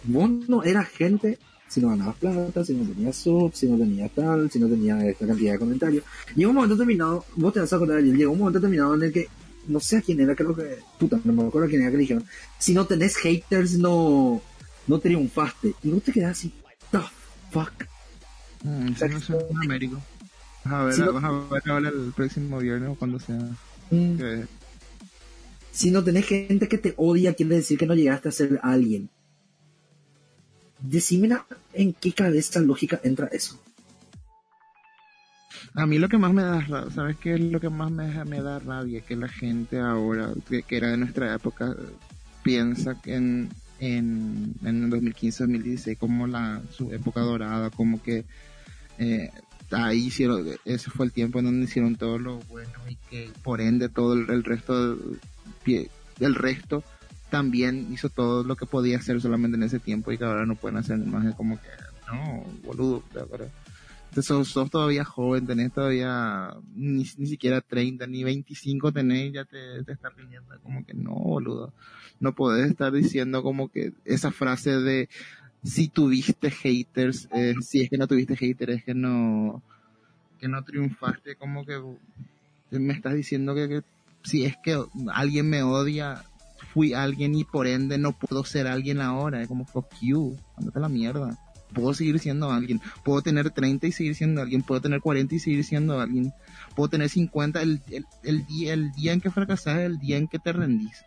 [0.05, 4.11] Vos no eras gente si no ganabas plata, si no tenías sub, si no tenías
[4.12, 6.05] tal, si no tenías esta cantidad de comentarios.
[6.35, 9.12] Llega un momento determinado, vos te vas a acordar, llega un momento determinado en el
[9.12, 9.29] que,
[9.66, 11.96] no sé a quién era, creo que, puta, no me acuerdo a quién era que
[11.96, 12.24] dijeron,
[12.59, 14.40] si no tenés haters, no,
[14.87, 15.74] no triunfaste.
[15.83, 16.52] Y vos te quedás así,
[16.92, 17.00] the
[17.50, 17.72] fuck.
[18.62, 20.00] Mm, eso no es un Américo.
[20.68, 23.38] Vas a ver, no- vas a ver ahora el próximo viernes o cuando sea.
[23.90, 24.16] Mm.
[24.16, 24.44] que-
[25.72, 29.11] Si no tenés gente que te odia, quiere decir que no llegaste a ser alguien.
[30.81, 31.29] Decime
[31.72, 33.61] en qué cabeza lógica entra eso.
[35.74, 38.24] A mí lo que más me da rabia, ¿sabes qué es lo que más me,
[38.24, 39.00] me da rabia?
[39.02, 41.74] Que la gente ahora, que, que era de nuestra época,
[42.42, 48.24] piensa que en, en, en el 2015-2016 como la, su época dorada, como que
[48.98, 49.31] eh,
[49.70, 53.61] ahí hicieron, ese fue el tiempo en donde hicieron todo lo bueno y que por
[53.61, 56.85] ende todo el, el resto del, resto
[57.31, 60.55] también hizo todo lo que podía hacer solamente en ese tiempo y que ahora no
[60.57, 61.26] pueden hacer más.
[61.26, 61.68] Es como que
[62.07, 63.46] no boludo ahora
[64.16, 69.85] entonces sos, todavía joven tenés todavía ni, ni siquiera 30 ni 25 tenés ya te,
[69.85, 71.74] te estás riendo como que no boludo.
[72.18, 75.11] No podés estar diciendo como que esa frase de
[75.66, 79.62] si tuviste haters eh, si es que no tuviste haters es que no
[80.38, 81.79] que no triunfaste como que
[82.70, 83.83] me estás diciendo que,
[84.22, 86.24] si es que alguien me odia,
[86.72, 89.42] fui alguien y por ende no puedo ser alguien ahora.
[89.42, 91.38] Es como fuck you, andate a la mierda.
[91.72, 92.81] Puedo seguir siendo alguien.
[93.05, 94.62] Puedo tener 30 y seguir siendo alguien.
[94.62, 96.33] Puedo tener 40 y seguir siendo alguien.
[96.74, 97.61] Puedo tener 50.
[97.61, 97.83] El,
[98.22, 101.05] el, día, el día en que fracasas el día en que te rendís.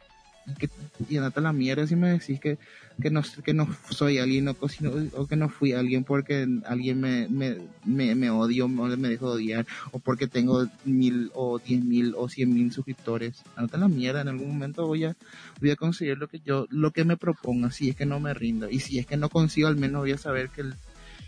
[0.57, 0.69] Que,
[1.17, 2.57] a la mierda si me decís que,
[3.01, 6.47] que, no, que no soy alguien o, que no- o que no fui alguien porque
[6.65, 11.31] alguien me, me, me, me odio o me dejó de odiar o porque tengo mil
[11.33, 13.43] o diez mil o cien mil suscriptores.
[13.55, 15.15] Andate la mierda, en algún momento voy a,
[15.62, 18.33] voy a conseguir lo que yo, lo que me proponga, si es que no me
[18.33, 18.69] rindo.
[18.69, 20.63] Y si es que no consigo, al menos voy a saber que,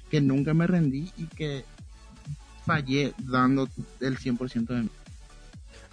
[0.09, 1.63] que nunca me rendí y que
[2.65, 4.89] fallé dando el 100% de mí.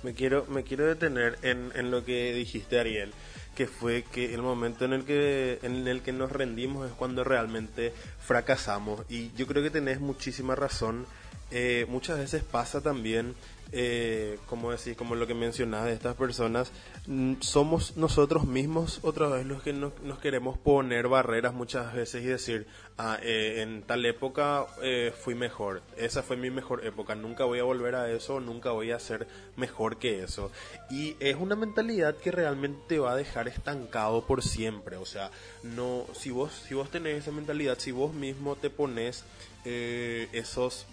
[0.02, 3.12] Me quiero, me quiero detener en, en lo que dijiste, Ariel,
[3.56, 7.24] que fue que el momento en el que, en el que nos rendimos es cuando
[7.24, 9.02] realmente fracasamos.
[9.08, 11.06] Y yo creo que tenés muchísima razón.
[11.50, 13.34] Eh, muchas veces pasa también,
[13.70, 16.72] eh, como decís, como lo que mencionabas de estas personas,
[17.07, 22.28] mm, somos nosotros mismos otra vez los que nos, queremos poner barreras muchas veces y
[22.28, 27.44] decir, ah, eh, en tal época eh, fui mejor, esa fue mi mejor época, nunca
[27.44, 30.50] voy a volver a eso, nunca voy a ser mejor que eso.
[30.90, 35.31] Y es una mentalidad que realmente te va a dejar estancado por siempre, o sea,
[35.62, 39.24] no, si vos, si vos tenés esa mentalidad, si vos mismo te pones
[39.64, 40.87] esos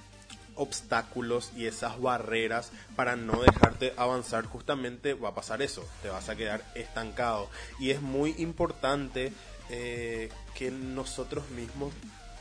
[0.55, 6.29] obstáculos y esas barreras para no dejarte avanzar, justamente va a pasar eso, te vas
[6.29, 7.49] a quedar estancado.
[7.79, 9.33] Y es muy importante
[9.69, 11.93] eh, que nosotros mismos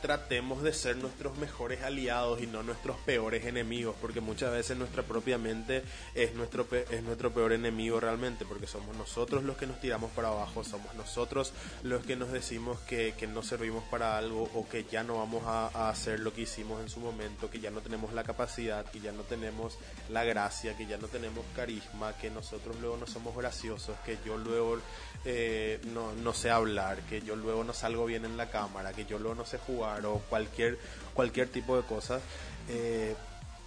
[0.05, 5.01] tratemos de ser nuestros mejores aliados y no nuestros peores enemigos, porque muchas veces nuestra
[5.01, 5.81] propia mente
[6.13, 10.27] es nuestro, es nuestro peor enemigo realmente, porque somos nosotros los que nos tiramos para
[10.27, 14.83] abajo, somos nosotros los que nos decimos que, que no servimos para algo o que
[14.83, 17.81] ya no vamos a, a hacer lo que hicimos en su momento, que ya no
[17.81, 19.75] tenemos la capacidad, que ya no tenemos
[20.09, 24.37] la gracia, que ya no tenemos carisma, que nosotros luego no somos graciosos, que yo
[24.37, 24.77] luego
[25.23, 29.05] eh, no, no sé hablar, que yo luego no salgo bien en la cámara, que
[29.05, 30.79] yo luego no sé jugar o cualquier,
[31.13, 32.21] cualquier tipo de cosas.
[32.69, 33.15] eh,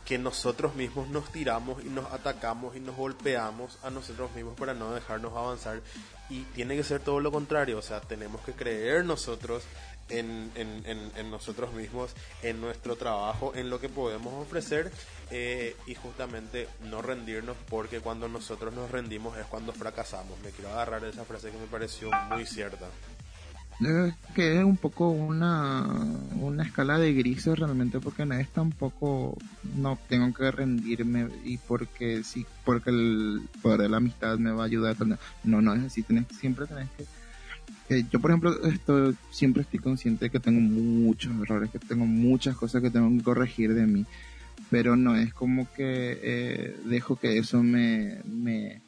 [0.04, 4.72] que nosotros mismos nos tiramos y nos atacamos y nos golpeamos a nosotros mismos para
[4.72, 5.82] no dejarnos avanzar
[6.30, 9.64] y tiene que ser todo lo contrario, o sea, tenemos que creer nosotros
[10.08, 12.12] en, en- en- en nosotros mismos,
[12.42, 14.90] en nuestro trabajo, en lo que podemos ofrecer
[15.30, 20.38] eh, y justamente no rendirnos porque cuando nosotros nos rendimos es cuando fracasamos.
[20.40, 22.86] Me quiero agarrar esa frase que me pareció muy cierta.
[24.34, 25.86] Que es un poco una,
[26.40, 29.36] una escala de grises realmente porque no es tampoco
[29.76, 34.64] no tengo que rendirme y porque sí porque el poder de la amistad me va
[34.64, 34.96] a ayudar.
[35.44, 36.88] No no es así tenés siempre tenés
[37.88, 42.04] que yo por ejemplo esto siempre estoy consciente de que tengo muchos errores que tengo
[42.04, 44.04] muchas cosas que tengo que corregir de mí
[44.70, 48.82] pero no es como que eh, dejo que eso me, me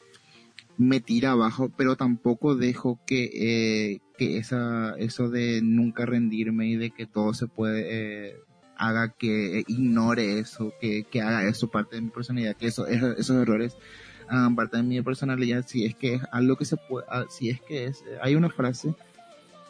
[0.80, 6.76] me tira abajo, pero tampoco dejo que, eh, que esa, eso de nunca rendirme y
[6.76, 7.84] de que todo se puede,
[8.30, 8.36] eh,
[8.78, 13.18] haga que ignore eso, que, que haga eso parte de mi personalidad, que eso, esos,
[13.18, 13.76] esos errores
[14.26, 17.50] hagan parte de mi personalidad, si es que es algo que se puede, ah, si
[17.50, 18.94] es que es, hay una frase,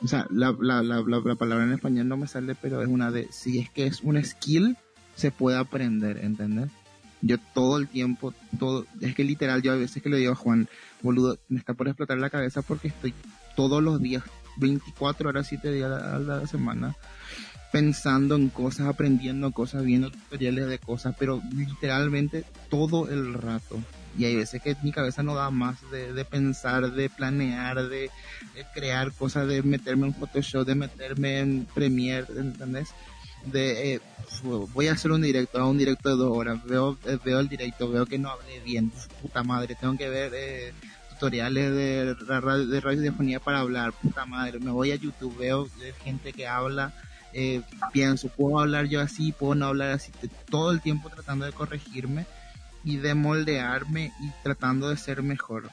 [0.02, 3.10] o sea, la, la, la, la palabra en español no me sale, pero es una
[3.10, 4.76] de, si es que es un skill,
[5.16, 6.70] se puede aprender, ¿entendés?
[7.20, 10.36] Yo todo el tiempo, todo, es que literal, yo a veces que le digo a
[10.36, 10.68] Juan,
[11.02, 13.14] boludo, me está por explotar la cabeza porque estoy
[13.56, 14.22] todos los días,
[14.56, 16.96] 24 horas, 7 días a la, semana,
[17.72, 23.78] pensando en cosas, aprendiendo cosas, viendo tutoriales de cosas, pero literalmente todo el rato.
[24.18, 28.10] Y hay veces que mi cabeza no da más de, de pensar, de planear, de,
[28.54, 32.88] de crear cosas, de meterme en Photoshop, de meterme en Premiere, ¿entendés?
[33.46, 34.00] De eh,
[34.42, 37.48] voy a hacer un directo, hago un directo de dos horas, veo, eh, veo el
[37.48, 40.72] directo, veo que no hablé bien, puta madre, tengo que ver eh,
[41.10, 42.14] tutoriales de,
[42.66, 46.92] de radiofonía para hablar, puta madre, me voy a YouTube, veo eh, gente que habla,
[47.32, 47.62] eh,
[47.92, 50.12] pienso, puedo hablar yo así, puedo no hablar así,
[50.48, 52.26] todo el tiempo tratando de corregirme
[52.84, 55.70] y de moldearme y tratando de ser mejor.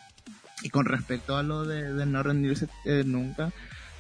[0.64, 3.52] Y con respecto a lo de, de no rendirse eh, nunca,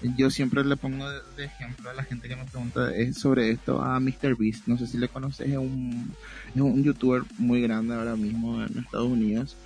[0.01, 3.81] yo siempre le pongo de, ejemplo a la gente que me pregunta eh, sobre esto
[3.81, 4.67] a MrBeast.
[4.67, 6.13] No sé si le conoces, es un,
[6.53, 9.57] es un youtuber muy grande ahora mismo en Estados Unidos.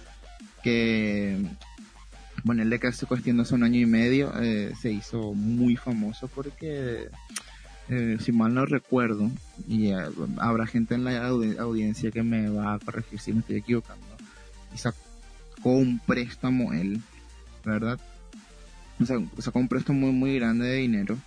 [0.63, 1.37] Que,
[2.43, 5.75] bueno, él de que hace cuestión hace un año y medio eh, se hizo muy
[5.75, 7.09] famoso porque,
[7.89, 9.29] eh, si mal no recuerdo,
[9.67, 9.91] y
[10.37, 14.05] habrá gente en la audi- audiencia que me va a corregir si me estoy equivocando,
[14.73, 14.97] y sacó
[15.63, 17.01] un préstamo él,
[17.65, 17.99] ¿verdad?
[19.01, 21.17] O sea, sacó un préstamo muy, muy grande de dinero.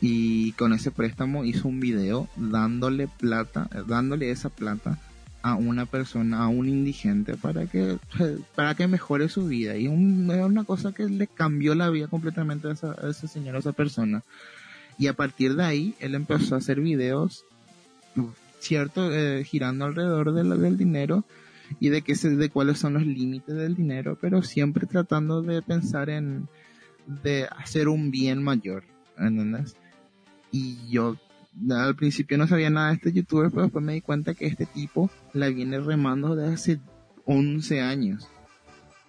[0.00, 4.98] Y con ese préstamo hizo un video dándole plata, eh, dándole esa plata
[5.42, 7.98] a una persona, a un indigente para que
[8.54, 9.76] para que mejore su vida.
[9.76, 13.28] Y un, es una cosa que le cambió la vida completamente a, esa, a ese
[13.28, 14.22] señor, a esa persona.
[14.98, 17.44] Y a partir de ahí él empezó a hacer videos
[18.60, 21.24] cierto eh, girando alrededor del dinero
[21.80, 25.62] y de que se, de cuáles son los límites del dinero pero siempre tratando de
[25.62, 26.48] pensar en
[27.08, 28.84] de hacer un bien mayor,
[29.16, 29.76] ¿entendés?
[30.52, 31.16] Y yo
[31.70, 34.66] al principio no sabía nada de este youtuber, pero después me di cuenta que este
[34.66, 36.80] tipo la viene remando desde hace
[37.24, 38.28] 11 años.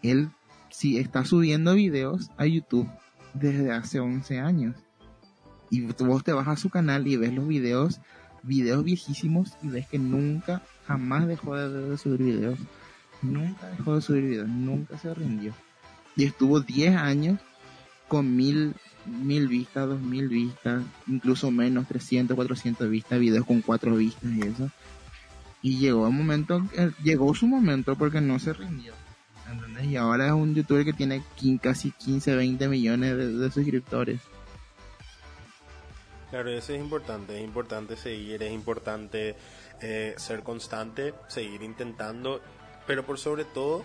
[0.02, 0.30] Él
[0.70, 2.90] sí está subiendo videos a YouTube
[3.34, 4.76] desde hace 11 años.
[5.70, 8.00] Y vos te vas a su canal y ves los videos,
[8.42, 12.58] videos viejísimos y ves que nunca, jamás dejó de, de subir videos.
[13.22, 15.54] Nunca dejó de subir videos, nunca se rindió.
[16.16, 17.40] Y estuvo 10 años
[18.10, 18.74] con mil,
[19.06, 24.42] mil vistas, dos mil vistas, incluso menos, 300, 400 vistas, videos con cuatro vistas y
[24.42, 24.70] eso.
[25.62, 26.62] Y llegó un momento,
[27.02, 28.94] llegó su momento porque no se rindió.
[29.50, 29.86] ¿entendés?
[29.86, 31.24] Y ahora es un youtuber que tiene
[31.62, 34.20] casi 15, 20 millones de, de suscriptores.
[36.30, 39.36] Claro, eso es importante, es importante seguir, es importante
[39.82, 42.40] eh, ser constante, seguir intentando,
[42.86, 43.84] pero por sobre todo,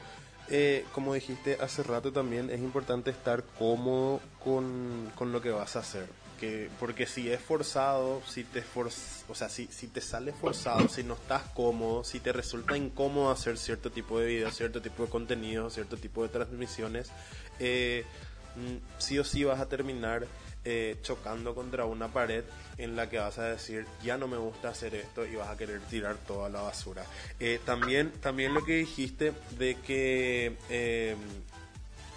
[0.49, 5.77] eh, como dijiste hace rato también, es importante estar cómodo con, con lo que vas
[5.77, 6.07] a hacer.
[6.39, 8.89] Que, porque si es forzado, si te for,
[9.29, 13.31] o sea, si, si te sale forzado, si no estás cómodo, si te resulta incómodo
[13.31, 17.11] hacer cierto tipo de videos, cierto tipo de contenido, cierto tipo de transmisiones,
[17.61, 18.05] eh,
[18.57, 20.27] mm, sí o sí vas a terminar
[20.65, 22.45] eh, chocando contra una pared
[22.79, 25.57] en la que vas a decir ya no me gusta hacer esto y vas a
[25.57, 27.05] querer tirar toda la basura.
[27.39, 31.17] Eh, también, también lo que dijiste de que eh,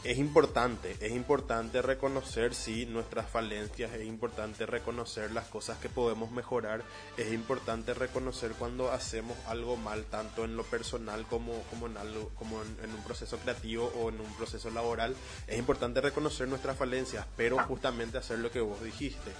[0.07, 6.31] es importante, es importante reconocer sí nuestras falencias, es importante reconocer las cosas que podemos
[6.31, 6.81] mejorar,
[7.17, 12.29] es importante reconocer cuando hacemos algo mal, tanto en lo personal como, como, en, algo,
[12.35, 15.13] como en, en un proceso creativo o en un proceso laboral,
[15.45, 19.31] es importante reconocer nuestras falencias, pero justamente hacer lo que vos dijiste.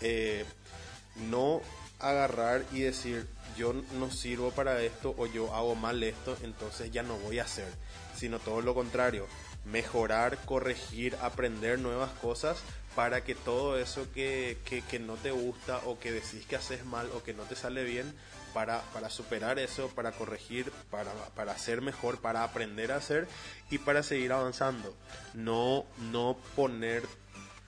[0.00, 0.46] Eh,
[1.28, 1.60] no
[1.98, 7.02] agarrar y decir yo no sirvo para esto o yo hago mal esto, entonces ya
[7.02, 7.72] no voy a hacer,
[8.16, 9.26] sino todo lo contrario,
[9.64, 12.58] mejorar, corregir, aprender nuevas cosas
[12.94, 16.84] para que todo eso que, que, que no te gusta o que decís que haces
[16.84, 18.14] mal o que no te sale bien,
[18.54, 23.26] para, para superar eso, para corregir, para, para hacer mejor, para aprender a hacer
[23.70, 24.94] y para seguir avanzando.
[25.34, 27.02] No, no poner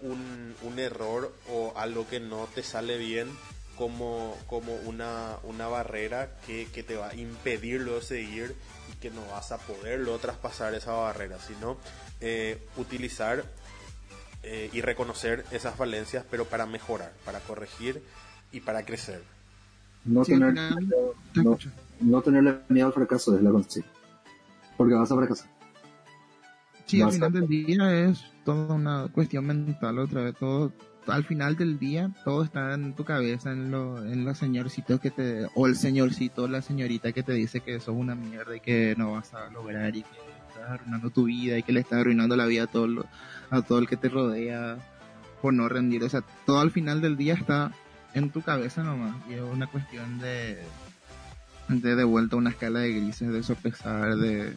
[0.00, 3.28] un, un error o algo que no te sale bien
[3.76, 8.54] como, como una, una barrera que, que te va a impedir luego seguir
[8.90, 11.76] y que no vas a poder luego traspasar esa barrera, sino
[12.20, 13.44] eh, utilizar
[14.42, 18.02] eh, y reconocer esas falencias, pero para mejorar, para corregir
[18.52, 19.22] y para crecer.
[20.04, 20.54] No, Sí, tener,
[21.34, 21.58] no,
[22.00, 23.90] no tenerle miedo al fracaso es la consigna.
[24.76, 25.48] Porque vas a fracasar.
[26.86, 30.36] Sí, al a- final del día es toda una cuestión mental otra vez.
[30.36, 30.72] Todo,
[31.08, 35.10] al final del día todo está en tu cabeza, en, lo, en los señorcitos que
[35.10, 38.94] te, o el señorcito la señorita que te dice que sos una mierda y que
[38.98, 40.08] no vas a lograr y que
[40.48, 43.06] estás arruinando tu vida y que le estás arruinando la vida a todo, lo-
[43.50, 44.78] a todo el que te rodea
[45.42, 46.02] por no rendir.
[46.02, 47.70] O sea, todo al final del día está
[48.14, 50.58] en tu cabeza nomás y es una cuestión de,
[51.68, 54.54] de de vuelta a una escala de grises, de sopesar, de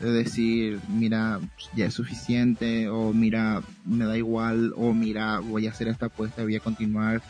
[0.00, 1.40] de decir, mira,
[1.74, 6.42] ya es suficiente, o mira, me da igual, o mira, voy a hacer esta apuesta,
[6.42, 7.22] voy a continuar.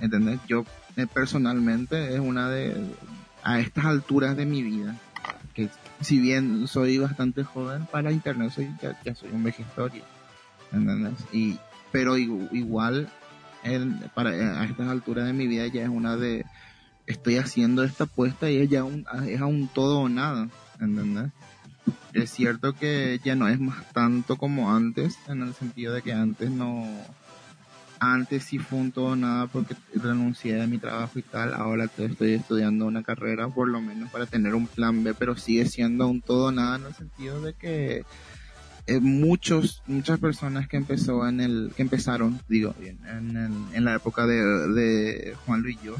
[0.00, 0.38] ¿entendés?
[0.48, 0.64] Yo
[0.96, 2.74] eh, personalmente es una de,
[3.42, 4.96] a estas alturas de mi vida,
[5.54, 5.68] que
[6.00, 8.70] si bien soy bastante joven, para internet soy,
[9.04, 10.02] ya, soy un vejestorio,
[10.72, 11.14] ¿entendés?
[11.32, 11.58] Y,
[11.92, 13.08] pero igu- igual,
[14.14, 16.44] para, a estas alturas de mi vida ya es una de,
[17.06, 19.40] estoy haciendo esta apuesta y es ya un, es
[19.74, 20.48] todo o nada,
[20.80, 21.30] ¿entendés?
[22.12, 26.12] Es cierto que ya no es más tanto como antes, en el sentido de que
[26.12, 26.86] antes no,
[28.00, 32.32] antes sí fue un todo nada porque renuncié a mi trabajo y tal, ahora estoy
[32.34, 36.20] estudiando una carrera por lo menos para tener un plan B, pero sigue siendo un
[36.22, 38.04] todo nada en el sentido de que
[38.86, 43.94] eh, muchos, muchas personas que empezó en el, que empezaron, digo en, el- en la
[43.94, 45.96] época de, de Juan Luis y yo,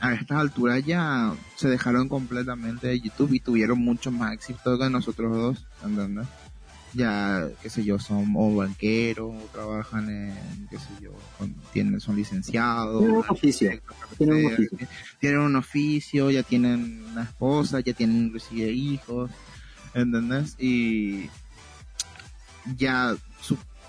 [0.00, 4.90] a estas alturas ya se dejaron completamente de YouTube y tuvieron mucho más éxito que
[4.90, 6.26] nosotros dos, ¿entendés?
[6.92, 12.00] Ya, qué sé yo, son o banqueros, o trabajan en, qué sé yo, con- tienen,
[12.00, 13.00] son licenciados.
[13.00, 13.80] Tienen un oficio,
[14.16, 14.78] tienen un oficio.
[15.18, 19.30] Tienen un oficio, ya tienen una esposa, ya tienen inclusive hijos,
[19.92, 20.54] ¿entendés?
[20.60, 21.28] Y
[22.76, 23.16] ya,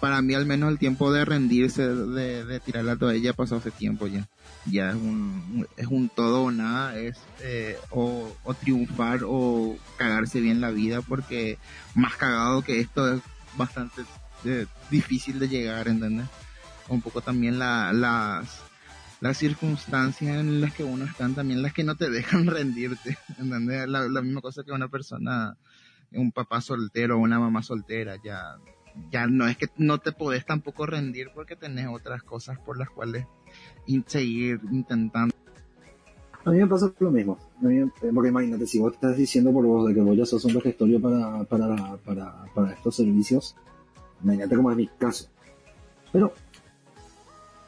[0.05, 3.71] para mí al menos el tiempo de rendirse, de, de tirar la toalla pasó hace
[3.71, 4.29] tiempo ya.
[4.67, 8.31] Ya es un, es un todo o nada, es eh, o,
[8.61, 11.57] triunfar o cagarse bien la vida porque
[11.95, 13.21] más cagado que esto es
[13.57, 14.03] bastante
[14.43, 16.27] eh, difícil de llegar, ¿entendés?
[16.87, 18.61] Un poco también la, las,
[19.21, 23.89] las circunstancias en las que uno está también las que no te dejan rendirte, ¿entendés?
[23.89, 25.57] La, la misma cosa que una persona,
[26.11, 28.55] un papá soltero o una mamá soltera, ya,
[29.11, 32.89] ya no es que no te podés tampoco rendir porque tenés otras cosas por las
[32.89, 33.25] cuales
[34.07, 35.33] seguir intentando.
[36.43, 37.39] A mí me pasa lo mismo.
[38.13, 41.01] Porque imagínate, si vos estás diciendo por vos de que vos ya sos un vejestorio
[41.01, 43.55] para, para, para, para estos servicios,
[44.23, 45.27] imagínate cómo es mi caso.
[46.11, 46.33] Pero,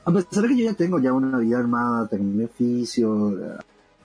[0.05, 3.57] a pesar de que yo ya tengo ya una vida armada, tengo mi oficio, eh,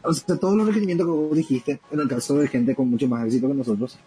[0.03, 3.27] o todos los requerimientos que vos dijiste, en el caso de gente con mucho más
[3.27, 3.99] éxito que nosotros,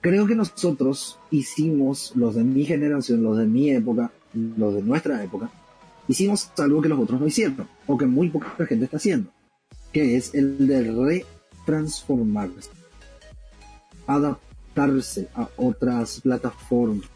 [0.00, 5.22] creo que nosotros hicimos, los de mi generación, los de mi época, los de nuestra
[5.22, 5.50] época,
[6.08, 9.30] hicimos algo que los otros no hicieron, o que muy poca gente está haciendo
[9.92, 11.24] que es el de
[11.66, 12.70] retransformarse,
[14.06, 17.08] adaptarse a otras plataformas,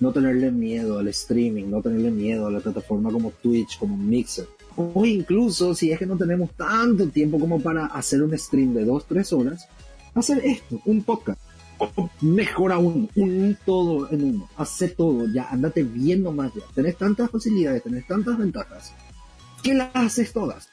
[0.00, 4.46] no tenerle miedo al streaming, no tenerle miedo a la plataforma como Twitch, como Mixer,
[4.76, 8.86] o incluso si es que no tenemos tanto tiempo como para hacer un stream de
[8.86, 9.68] 2-3 horas,
[10.14, 11.40] hacer esto, un podcast.
[12.20, 16.62] Mejor aún, un todo en uno, hacer todo, ya, andate viendo más ya.
[16.74, 18.92] Tenés tantas facilidades, tenés tantas ventajas,
[19.62, 20.68] que las haces todas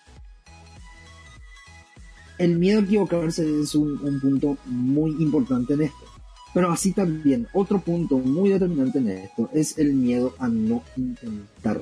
[2.38, 6.06] el miedo a equivocarse es un, un punto muy importante en esto.
[6.54, 11.82] Pero así también, otro punto muy determinante en esto es el miedo a no intentar.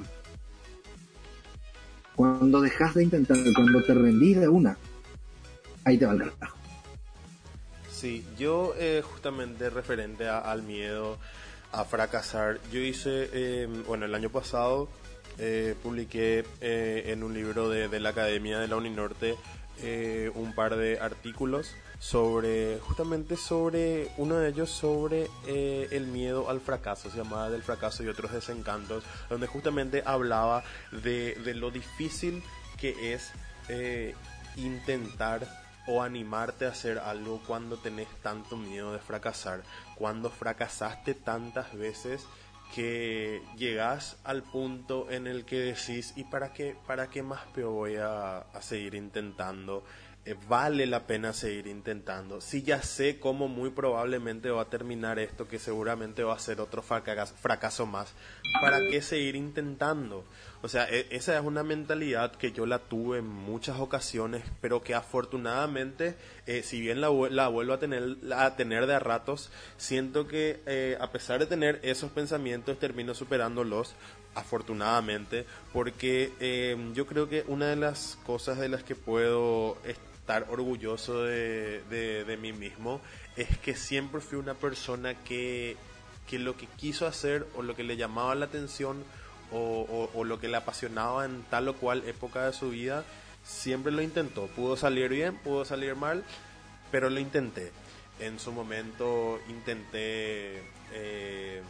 [2.15, 4.77] Cuando dejas de intentar, cuando te rendís de una,
[5.83, 6.62] ahí te va el carajo.
[8.03, 11.19] Sí, yo eh, justamente referente al miedo
[11.71, 14.89] a fracasar, yo hice, eh, bueno, el año pasado
[15.37, 19.37] eh, publiqué eh, en un libro de, la Academia de la Uninorte
[20.35, 27.09] un par de artículos sobre, justamente sobre, uno de ellos sobre el miedo al fracaso,
[27.09, 32.43] se llamaba Del fracaso y otros desencantos, donde justamente hablaba de, lo difícil
[32.77, 33.31] que es
[34.57, 39.63] intentar o animarte a hacer algo cuando tenés tanto miedo de fracasar,
[39.95, 42.25] cuando fracasaste tantas veces
[42.73, 47.71] que llegas al punto en el que decís, ¿y para qué, para qué más peor
[47.71, 49.83] voy a, a seguir intentando?
[50.25, 52.39] Eh, vale la pena seguir intentando.
[52.39, 56.61] Si ya sé cómo muy probablemente va a terminar esto, que seguramente va a ser
[56.61, 58.13] otro fracaso más,
[58.61, 60.23] ¿para qué seguir intentando?
[60.63, 64.81] O sea, e- esa es una mentalidad que yo la tuve en muchas ocasiones, pero
[64.81, 66.15] que afortunadamente,
[66.47, 70.61] eh, si bien la, la vuelvo a tener, a tener de a ratos, siento que
[70.65, 73.93] eh, a pesar de tener esos pensamientos, termino superándolos,
[74.35, 80.47] afortunadamente, porque eh, yo creo que una de las cosas de las que puedo estar
[80.49, 83.01] orgulloso de, de, de mí mismo
[83.35, 85.75] es que siempre fui una persona que,
[86.25, 89.03] que lo que quiso hacer o lo que le llamaba la atención
[89.51, 93.03] o, o- o lo que le apasionaba en tal o cual época de su vida,
[93.43, 94.47] siempre lo intentó.
[94.47, 96.23] Pudo salir bien, pudo salir mal,
[96.91, 97.71] pero lo intenté.
[98.19, 100.61] En su momento intenté
[100.93, 101.61] eh,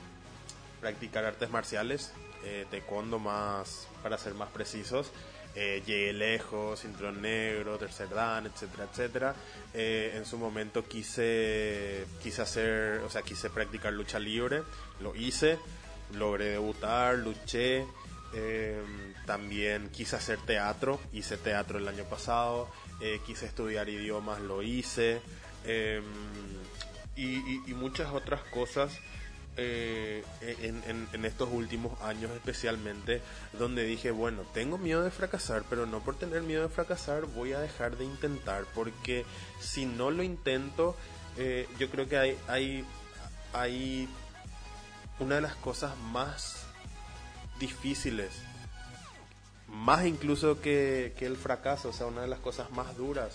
[0.82, 2.12] practicar artes marciales,
[2.44, 5.12] eh, taekwondo más, para ser más precisos.
[5.56, 9.36] Eh, llegué lejos, cinturón negro, tercer dan, etcétera, etcétera.
[9.74, 14.64] Eh, en su momento quise, quise hacer, o sea, quise practicar lucha libre,
[15.00, 15.60] lo hice,
[16.14, 17.86] logré debutar, luché
[18.36, 18.82] Eh,
[19.28, 22.68] también quise hacer teatro, hice teatro el año pasado,
[23.00, 25.22] eh, quise estudiar idiomas, lo hice,
[25.66, 26.02] eh,
[27.16, 28.92] y, muchas otras cosas
[29.56, 33.22] eh, en, en- en estos últimos años especialmente,
[33.60, 37.54] donde dije, bueno, tengo miedo de fracasar, pero no por tener miedo de fracasar voy
[37.54, 39.26] a dejar de intentar, porque
[39.60, 40.96] si no lo intento,
[41.38, 42.84] eh, yo creo que hay, hay,
[43.54, 44.10] hay
[45.24, 46.66] una de las cosas más
[47.60, 48.32] difíciles
[49.74, 53.34] más incluso que, el fracaso, o sea, una de las cosas más duras,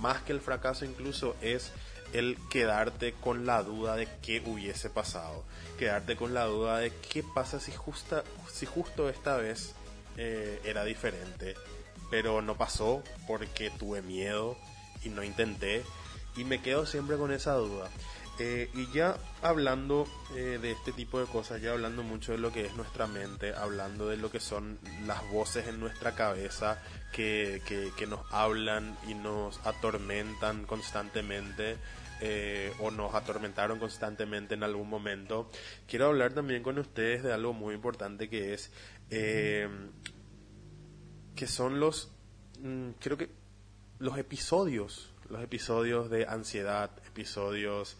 [0.00, 1.72] más que el fracaso incluso, es
[2.12, 5.42] el quedarte con la duda de qué hubiese pasado,
[5.78, 9.74] quedarte con la duda de qué pasa si, justa, si justo esta vez
[10.16, 11.54] eh, era diferente,
[12.10, 14.56] pero no pasó porque tuve miedo
[15.02, 15.82] y no intenté
[16.36, 17.88] y me quedo siempre con esa duda.
[18.38, 22.52] Eh, y ya hablando eh, de este tipo de cosas, ya hablando mucho de lo
[22.52, 26.82] que es nuestra mente, hablando de lo que son las voces en nuestra cabeza
[27.12, 31.76] que, que, que nos hablan y nos atormentan constantemente
[32.20, 35.50] eh, o nos atormentaron constantemente en algún momento,
[35.88, 38.70] quiero hablar también con ustedes de algo muy importante que es
[39.10, 39.68] eh,
[41.34, 42.12] que son los
[42.62, 43.30] mm, creo que
[43.98, 47.96] los episodios los episodios de ansiedad episodios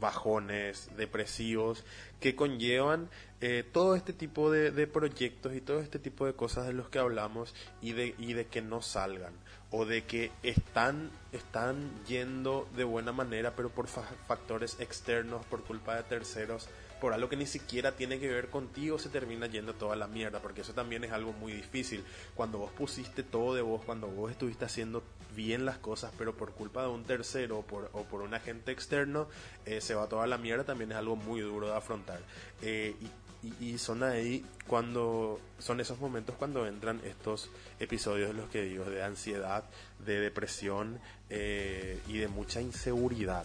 [0.00, 1.84] bajones depresivos
[2.20, 3.10] que conllevan
[3.42, 6.88] eh, todo este tipo de, de proyectos y todo este tipo de cosas de los
[6.88, 9.34] que hablamos y de, y de que no salgan
[9.70, 15.64] o de que están, están yendo de buena manera pero por fa- factores externos, por
[15.64, 16.68] culpa de terceros,
[17.00, 20.40] por algo que ni siquiera tiene que ver contigo se termina yendo toda la mierda,
[20.40, 22.04] porque eso también es algo muy difícil.
[22.34, 25.02] Cuando vos pusiste todo de vos, cuando vos estuviste haciendo
[25.34, 28.72] bien las cosas, pero por culpa de un tercero o por, o por un agente
[28.72, 29.28] externo,
[29.66, 32.20] eh, se va toda la mierda, también es algo muy duro de afrontar.
[32.62, 33.08] Eh, y
[33.42, 38.84] y, y son ahí cuando son esos momentos cuando entran estos episodios los que digo
[38.84, 39.64] de ansiedad
[40.04, 41.00] de depresión
[41.30, 43.44] eh, y de mucha inseguridad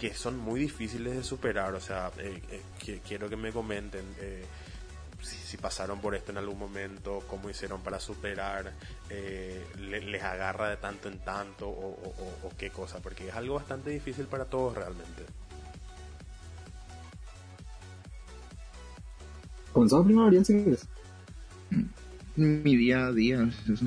[0.00, 4.04] que son muy difíciles de superar o sea eh, eh, que- quiero que me comenten
[4.20, 4.44] eh,
[5.22, 8.72] si, si pasaron por esto en algún momento cómo hicieron para superar
[9.10, 13.28] eh, le- les agarra de tanto en tanto o, o- o- o qué cosa porque
[13.28, 15.24] es algo bastante difícil para todos realmente
[19.72, 20.88] Comenzamos primero, Ariel, si quieres.
[22.36, 23.42] mi día a día.
[23.42, 23.84] es eso.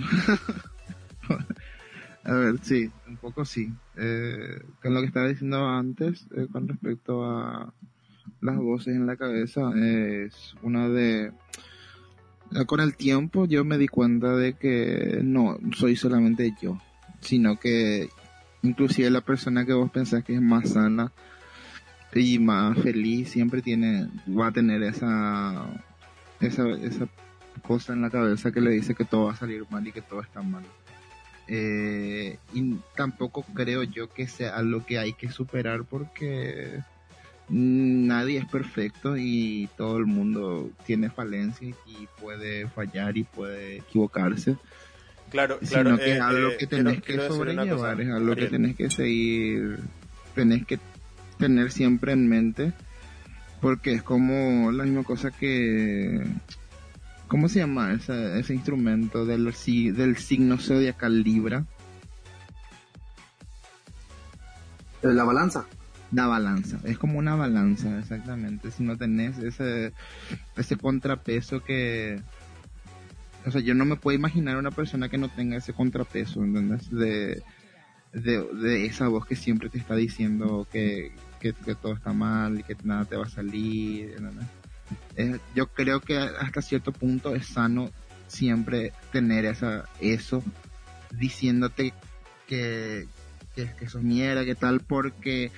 [2.23, 3.73] a ver, sí, un poco sí.
[3.97, 7.73] Eh, con lo que estaba diciendo antes, eh, con respecto a
[8.41, 11.31] las voces en la cabeza, es una de...
[12.65, 16.79] Con el tiempo yo me di cuenta de que no soy solamente yo,
[17.19, 18.09] sino que
[18.63, 21.11] inclusive la persona que vos pensás que es más sana
[22.13, 25.67] y más feliz siempre tiene, va a tener esa,
[26.39, 27.07] esa, esa
[27.61, 30.01] cosa en la cabeza que le dice que todo va a salir mal y que
[30.01, 30.63] todo está mal.
[31.47, 36.79] Eh, y tampoco creo yo que sea algo que hay que superar porque
[37.49, 44.55] nadie es perfecto y todo el mundo tiene falencias y puede fallar y puede equivocarse,
[45.29, 48.09] claro claro sino que eh, es algo eh, que quiero- tenés quiero que sobrellevar, es
[48.09, 48.51] algo que Ariel.
[48.51, 49.79] tenés que seguir,
[50.35, 50.79] tenés que
[51.37, 52.73] tener siempre en mente
[53.61, 56.21] porque es como la misma cosa que
[57.27, 59.45] ¿cómo se llama ese, ese instrumento del,
[59.95, 61.65] del signo zodiacal Libra?
[65.01, 65.65] Eh, La balanza.
[66.11, 68.71] La balanza, es como una balanza, exactamente.
[68.71, 69.93] Si no tenés ese,
[70.57, 72.19] ese contrapeso que,
[73.45, 76.89] o sea, yo no me puedo imaginar una persona que no tenga ese contrapeso, ¿entendés?
[76.89, 77.43] De,
[78.11, 82.75] de, esa voz que siempre te está diciendo que, que, todo está mal y que
[82.83, 85.41] nada te va a salir, ¿entendés?
[85.53, 87.91] Yo creo que hasta cierto punto es sano
[88.27, 90.43] siempre tener esa, eso
[91.11, 91.93] diciéndote
[92.47, 93.07] que,
[93.55, 95.51] que, que sos mierda, que tal, porque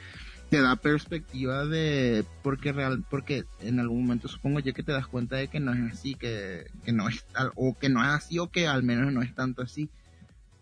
[0.52, 5.08] te da perspectiva de porque real porque en algún momento supongo yo que te das
[5.08, 7.26] cuenta de que no es así que, que no es
[7.56, 9.89] o que no es así o que al menos no es tanto así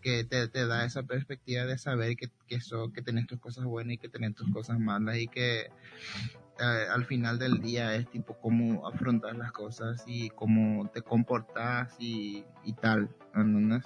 [0.04, 3.66] que te, te da esa perspectiva de saber que, que eso que tenés tus cosas
[3.66, 8.08] buenas y que tenés tus cosas malas y que eh, al final del día es
[8.12, 13.86] tipo cómo afrontar las cosas y cómo te comportas y, y tal ¿entendés?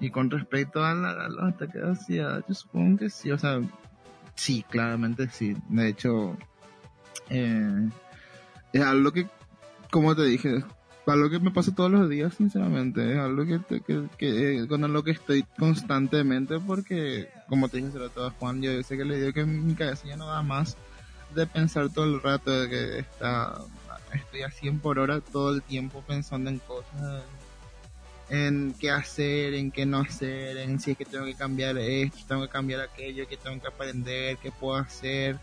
[0.00, 3.60] y con respecto a, la, a los ataques yo supongo que sí o sea
[4.38, 5.56] Sí, claramente sí.
[5.68, 6.36] De hecho,
[7.28, 7.88] eh,
[8.72, 9.26] es algo que,
[9.90, 10.64] como te dije, es
[11.06, 13.12] algo que me pasa todos los días, sinceramente.
[13.12, 13.82] Es algo que,
[14.16, 18.80] que, eh, con lo que estoy constantemente porque, como te dije rato a Juan, yo
[18.84, 20.76] sé que le digo que mi cabeza ya no da más
[21.34, 23.58] de pensar todo el rato de que está
[24.14, 27.24] estoy a 100 por hora todo el tiempo pensando en cosas,
[28.30, 32.18] en qué hacer, en qué no hacer, en si es que tengo que cambiar esto,
[32.28, 35.38] tengo que cambiar aquello, que tengo que aprender, qué puedo hacer.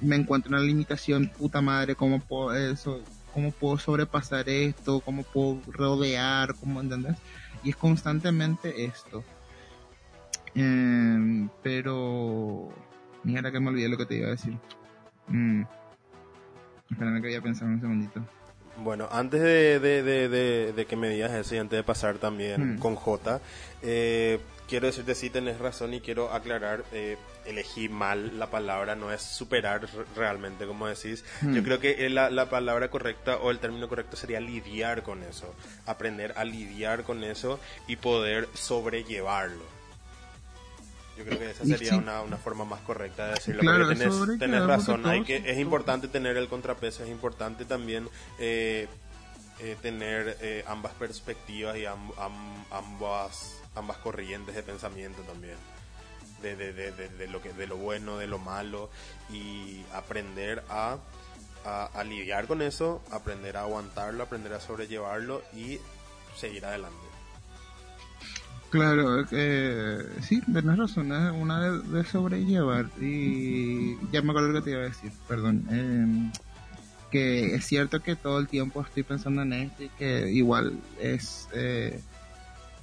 [0.00, 5.22] Me encuentro en una limitación, puta madre, cómo puedo eso, cómo puedo sobrepasar esto, cómo
[5.22, 7.16] puedo rodear, cómo entendés.
[7.64, 9.24] Y es constantemente esto.
[10.54, 12.68] Em, pero
[13.24, 14.56] mira que me olvidé lo que te iba a decir.
[15.28, 15.62] Mm.
[16.90, 18.22] Espérame que voy a pensar un segundito.
[18.78, 22.18] Bueno, antes de, de, de, de, de que me digas eso y antes de pasar
[22.18, 22.78] también Mm.
[22.78, 23.40] con J,
[23.82, 27.16] eh, quiero decirte si tenés razón y quiero aclarar, eh,
[27.46, 31.24] elegí mal la palabra, no es superar realmente, como decís.
[31.42, 31.54] Mm.
[31.54, 35.22] Yo creo que eh, la, la palabra correcta o el término correcto sería lidiar con
[35.22, 35.54] eso,
[35.86, 37.58] aprender a lidiar con eso
[37.88, 39.75] y poder sobrellevarlo.
[41.16, 41.96] Yo creo que esa sería sí.
[41.96, 43.62] una, una forma más correcta de decirlo.
[43.62, 43.94] Claro, porque
[44.38, 48.08] tenés, razón, hay que, es importante tener el contrapeso, es importante también
[48.38, 48.86] eh,
[49.60, 55.56] eh, tener eh, ambas perspectivas y am- am- ambas ambas corrientes de pensamiento también
[56.42, 58.90] de, de, de, de, de lo que de lo bueno de lo malo
[59.30, 60.98] y aprender a,
[61.64, 65.78] a, a lidiar con eso aprender a aguantarlo aprender a sobrellevarlo y
[66.36, 67.05] seguir adelante
[68.70, 72.86] Claro, eh, sí, tenés razón, es una de, de sobrellevar.
[73.00, 75.64] Y ya me acuerdo lo que te iba a decir, perdón.
[75.70, 76.30] Eh,
[77.10, 81.48] que es cierto que todo el tiempo estoy pensando en esto y que igual es,
[81.54, 82.00] eh,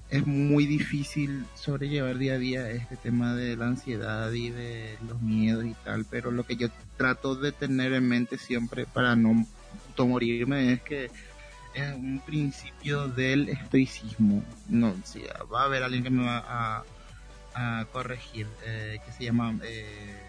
[0.10, 5.22] es muy difícil sobrellevar día a día este tema de la ansiedad y de los
[5.22, 6.06] miedos y tal.
[6.10, 9.46] Pero lo que yo trato de tener en mente siempre para no
[9.98, 11.12] morirme es que
[11.74, 14.44] es un principio del estoicismo.
[14.70, 16.84] No, sí, va a haber alguien que me va
[17.56, 20.20] a, corregir, eh, que se llama, eh,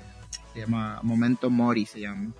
[0.53, 2.33] se llama Momento Mori, se llama.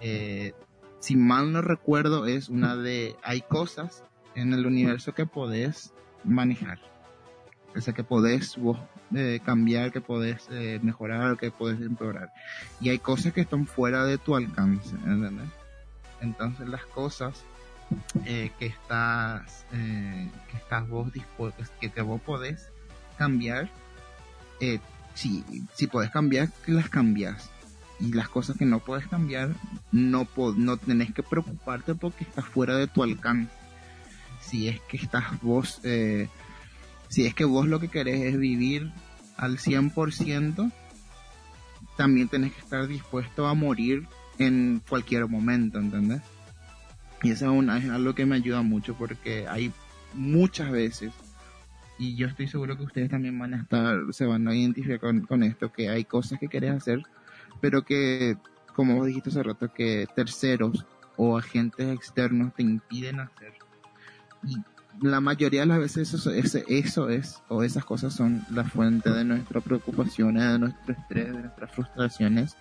[0.00, 0.52] Eh,
[0.98, 6.78] si mal no recuerdo, es una de, hay cosas en el universo que podés manejar.
[7.74, 8.78] O sea, que podés vos
[9.14, 10.50] eh, cambiar, que podés
[10.82, 12.30] mejorar, que podés empeorar.
[12.80, 15.48] Y hay cosas que están fuera de tu alcance, ¿entendés?
[16.20, 17.44] Entonces las cosas
[18.24, 21.10] eh, que estás eh, que estás vos
[21.80, 22.68] que vos podés
[23.18, 23.68] cambiar
[24.60, 24.78] eh,
[25.14, 27.50] si, si podés cambiar las cambias
[27.98, 29.50] y las cosas que no puedes cambiar
[29.92, 33.52] no po- no tenés que preocuparte porque estás fuera de tu alcance
[34.40, 36.28] si es que estás vos eh,
[37.08, 38.90] si es que vos lo que querés es vivir
[39.36, 40.70] al 100%
[41.96, 44.06] también tenés que estar dispuesto a morir
[44.38, 46.22] en cualquier momento ¿entendés?
[47.22, 49.72] Y eso es, algo que me ayuda mucho porque hay
[50.14, 51.12] muchas veces,
[51.98, 55.20] y yo estoy seguro que ustedes también van a estar, se van a identificar con,
[55.22, 57.02] con esto, que hay cosas que querés hacer,
[57.60, 58.36] pero que,
[58.74, 63.52] como vos dijiste hace rato, que terceros o agentes externos te impiden hacer.
[64.42, 64.56] Y
[65.06, 69.24] la mayoría de las veces eso, eso es, o esas cosas son la fuente de
[69.24, 72.56] nuestras preocupaciones, de nuestro estrés, de nuestras frustraciones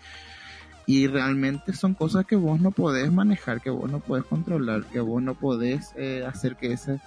[0.89, 4.99] y realmente son cosas que vos no podés manejar, que vos no podés controlar, que
[4.99, 6.99] vos no podés eh, hacer que esa,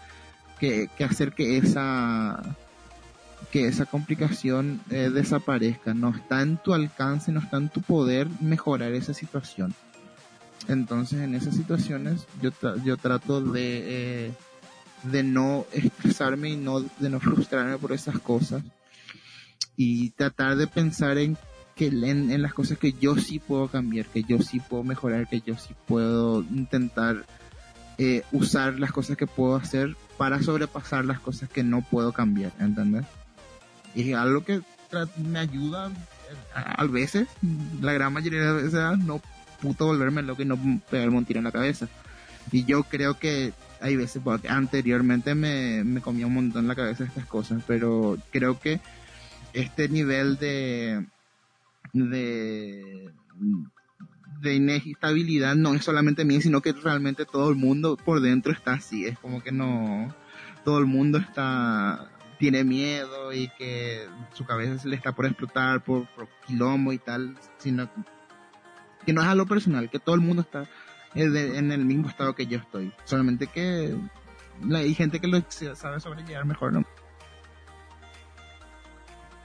[0.60, 2.40] que, que hacer que esa,
[3.50, 5.94] que esa complicación eh, desaparezca.
[5.94, 9.74] No está en tu alcance, no está en tu poder mejorar esa situación.
[10.68, 12.50] Entonces, en esas situaciones, yo,
[12.84, 14.32] yo trato de, eh,
[15.02, 18.62] de no estresarme y no, de no frustrarme por esas cosas.
[19.76, 21.36] Y tratar de pensar en
[21.90, 25.28] que en, en las cosas que yo sí puedo cambiar, que yo sí puedo mejorar,
[25.28, 27.24] que yo sí puedo intentar
[27.98, 32.52] eh, usar las cosas que puedo hacer para sobrepasar las cosas que no puedo cambiar,
[32.60, 33.04] ¿entendés?
[33.94, 34.62] Y es algo que
[35.16, 35.90] me ayuda
[36.54, 37.26] a, a veces,
[37.80, 39.20] la gran mayoría de veces, no
[39.60, 40.58] puto volverme loco y no
[40.88, 41.88] pegarme un tiro en la cabeza.
[42.52, 47.26] Y yo creo que hay veces, anteriormente me, me comía un montón la cabeza estas
[47.26, 48.80] cosas, pero creo que
[49.52, 51.04] este nivel de,
[51.92, 53.12] de,
[54.40, 58.74] de inestabilidad no es solamente mía, sino que realmente todo el mundo por dentro está
[58.74, 59.06] así.
[59.06, 60.14] Es como que no,
[60.64, 65.82] todo el mundo está, tiene miedo y que su cabeza se le está por explotar
[65.84, 67.88] por, por quilombo y tal, sino
[69.04, 70.62] que no es algo personal, que todo el mundo está
[71.14, 72.92] eh, en el mismo estado que yo estoy.
[73.04, 73.96] Solamente que
[74.72, 76.84] hay gente que lo sabe sobrellevar mejor, ¿no?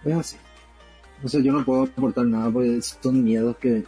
[0.06, 0.38] Es así.
[1.24, 3.84] O sea, yo no puedo aportar nada porque son miedos que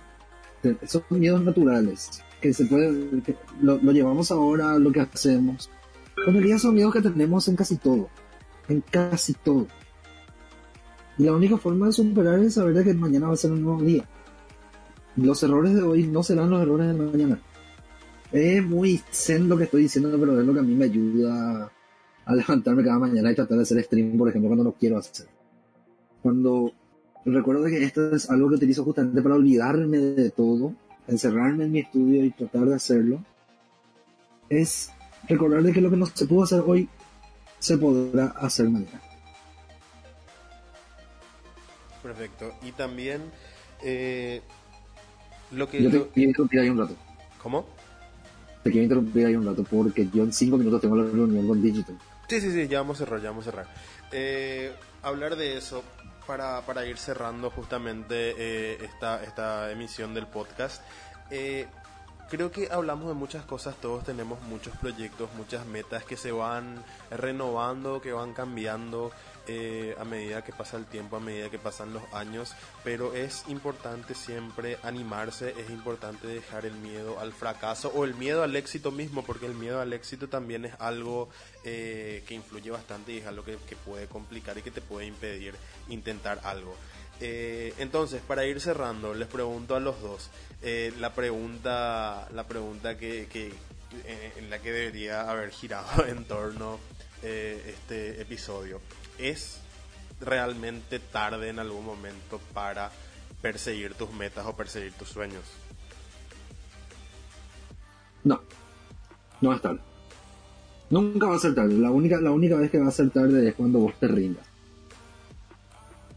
[0.86, 5.70] son miedos naturales que se puede que lo, lo llevamos ahora lo que hacemos.
[6.26, 8.10] En realidad son miedos que tenemos en casi todo,
[8.68, 9.68] en casi todo.
[11.18, 13.82] Y la única forma de superar es saber que mañana va a ser un nuevo
[13.82, 14.06] día.
[15.16, 17.40] Los errores de hoy no serán los errores de mañana.
[18.32, 21.70] Es muy zen lo que estoy diciendo, pero es lo que a mí me ayuda
[22.26, 25.28] a levantarme cada mañana y tratar de hacer stream, por ejemplo, cuando no quiero hacer.
[26.22, 26.72] Cuando
[27.34, 30.74] recuerdo que esto es algo que utilizo justamente para olvidarme de todo,
[31.08, 33.24] encerrarme en mi estudio y tratar de hacerlo,
[34.50, 34.92] es
[35.28, 36.88] recordar de que lo que no se pudo hacer hoy
[37.60, 39.02] se podrá hacer mañana.
[42.02, 42.54] Perfecto.
[42.64, 43.22] Y también
[43.84, 44.42] eh,
[45.52, 45.84] lo que...
[45.84, 46.96] Yo te quiero interrumpir ahí un rato.
[47.42, 47.66] ¿Cómo?
[48.64, 51.62] Te quiero interrumpir ahí un rato porque yo en cinco minutos tengo la reunión con
[51.62, 51.98] Digital.
[52.28, 53.68] Sí, sí, sí, ya vamos a cerrar, ya vamos a cerrar.
[54.12, 54.72] Eh,
[55.02, 55.84] hablar de eso
[56.30, 60.84] para, para ir cerrando justamente eh, esta, esta emisión del podcast.
[61.32, 61.66] Eh,
[62.30, 66.84] creo que hablamos de muchas cosas, todos tenemos muchos proyectos, muchas metas que se van
[67.10, 69.12] renovando, que van cambiando
[69.52, 73.46] eh, a medida que pasa el tiempo, a medida que pasan los años, pero es
[73.48, 78.92] importante siempre animarse, es importante dejar el miedo al fracaso o el miedo al éxito
[78.92, 81.30] mismo, porque el miedo al éxito también es algo
[81.64, 85.56] eh, que influye bastante y es algo que, puede complicar y que te puede impedir
[85.88, 86.76] intentar algo.
[87.20, 90.30] Eh, entonces, para ir cerrando, les pregunto a los dos
[91.00, 93.24] la pregunta, la pregunta que,
[94.38, 96.80] en la que debería haber girado en torno
[97.24, 98.80] este episodio
[99.20, 99.60] es
[100.22, 102.92] realmente tarde en algún momento para
[103.42, 105.44] perseguir tus metas o perseguir tus sueños.
[108.24, 108.42] No,
[109.42, 109.80] no es tarde.
[110.90, 111.76] Nunca va a ser tarde.
[111.76, 114.46] La única, la única vez que va a ser tarde es cuando vos te rindas.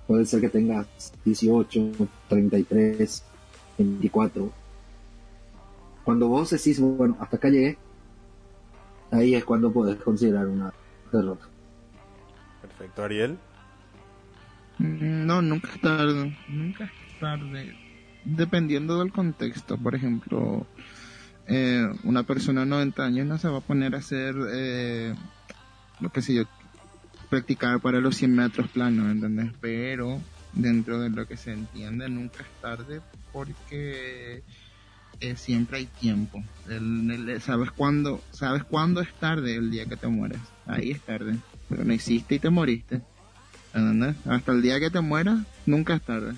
[0.06, 0.86] Puede ser que tengas
[1.24, 1.92] 18,
[2.28, 3.22] 33,
[3.78, 4.50] 24.
[6.04, 7.78] Cuando vos decís, bueno, hasta acá llegué,
[9.10, 10.72] ahí es cuando podés considerar una
[11.12, 11.51] derrota.
[12.98, 13.38] Ariel.
[14.78, 16.36] Mm, No, nunca es tarde.
[16.48, 17.74] Nunca es tarde.
[18.24, 19.76] Dependiendo del contexto.
[19.76, 20.66] Por ejemplo,
[21.46, 25.14] eh, una persona de 90 años no se va a poner a hacer, eh,
[26.00, 26.44] lo que sé yo,
[27.28, 29.50] practicar para los 100 metros planos, ¿entendés?
[29.60, 30.20] Pero
[30.52, 33.00] dentro de lo que se entiende, nunca es tarde
[33.32, 34.42] porque
[35.20, 36.42] eh, siempre hay tiempo.
[37.40, 38.20] ¿Sabes cuándo?
[38.32, 40.40] ¿Sabes cuándo es tarde el día que te mueres?
[40.66, 41.36] Ahí es tarde.
[41.72, 43.00] Pero no hiciste y te moriste.
[43.72, 44.14] ¿Entendés?
[44.26, 46.34] Hasta el día que te mueras, nunca es tarde.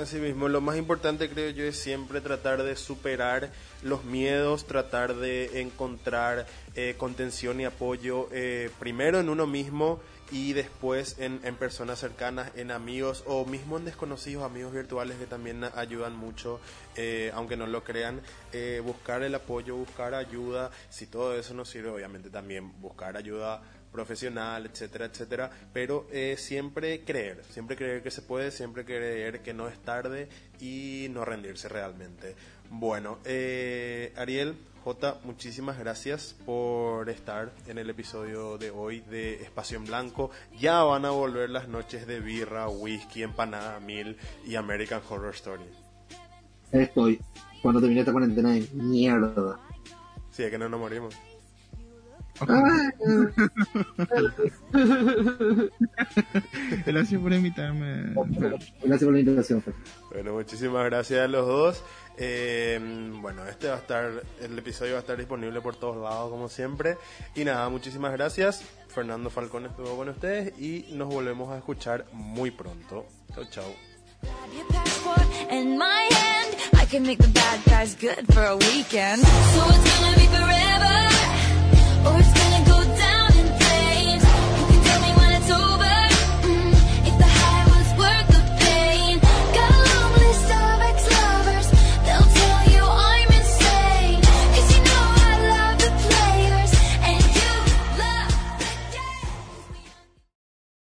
[0.00, 3.50] Así mismo, lo más importante creo yo es siempre tratar de superar
[3.82, 6.46] los miedos, tratar de encontrar
[6.76, 10.00] eh, contención y apoyo eh, primero en uno mismo
[10.30, 15.26] y después en, en personas cercanas, en amigos o mismo en desconocidos, amigos virtuales que
[15.26, 16.60] también ayudan mucho,
[16.96, 18.20] eh, aunque no lo crean,
[18.52, 23.62] eh, buscar el apoyo, buscar ayuda, si todo eso no sirve, obviamente también buscar ayuda
[23.96, 29.54] profesional, etcétera, etcétera, pero eh, siempre creer, siempre creer que se puede, siempre creer que
[29.54, 30.28] no es tarde
[30.60, 32.34] y no rendirse realmente.
[32.68, 39.78] Bueno, eh, Ariel, J, muchísimas gracias por estar en el episodio de hoy de Espacio
[39.78, 40.30] en Blanco.
[40.60, 45.64] Ya van a volver las noches de birra, whisky, empanada mil y American Horror Story.
[46.70, 47.18] Estoy,
[47.62, 49.58] cuando termine esta cuarentena de mierda.
[50.32, 51.14] Sí, es que no nos morimos.
[56.86, 58.14] Gracias por invitarme.
[58.82, 59.74] Gracias por la invitación, Fer.
[60.12, 61.82] Bueno, muchísimas gracias a los dos.
[62.18, 62.78] Eh,
[63.20, 66.48] bueno, este va a estar, el episodio va a estar disponible por todos lados como
[66.48, 66.96] siempre.
[67.34, 68.62] Y nada, muchísimas gracias.
[68.88, 73.06] Fernando Falcón estuvo con ustedes y nos volvemos a escuchar muy pronto.
[73.34, 73.74] Chau, chau.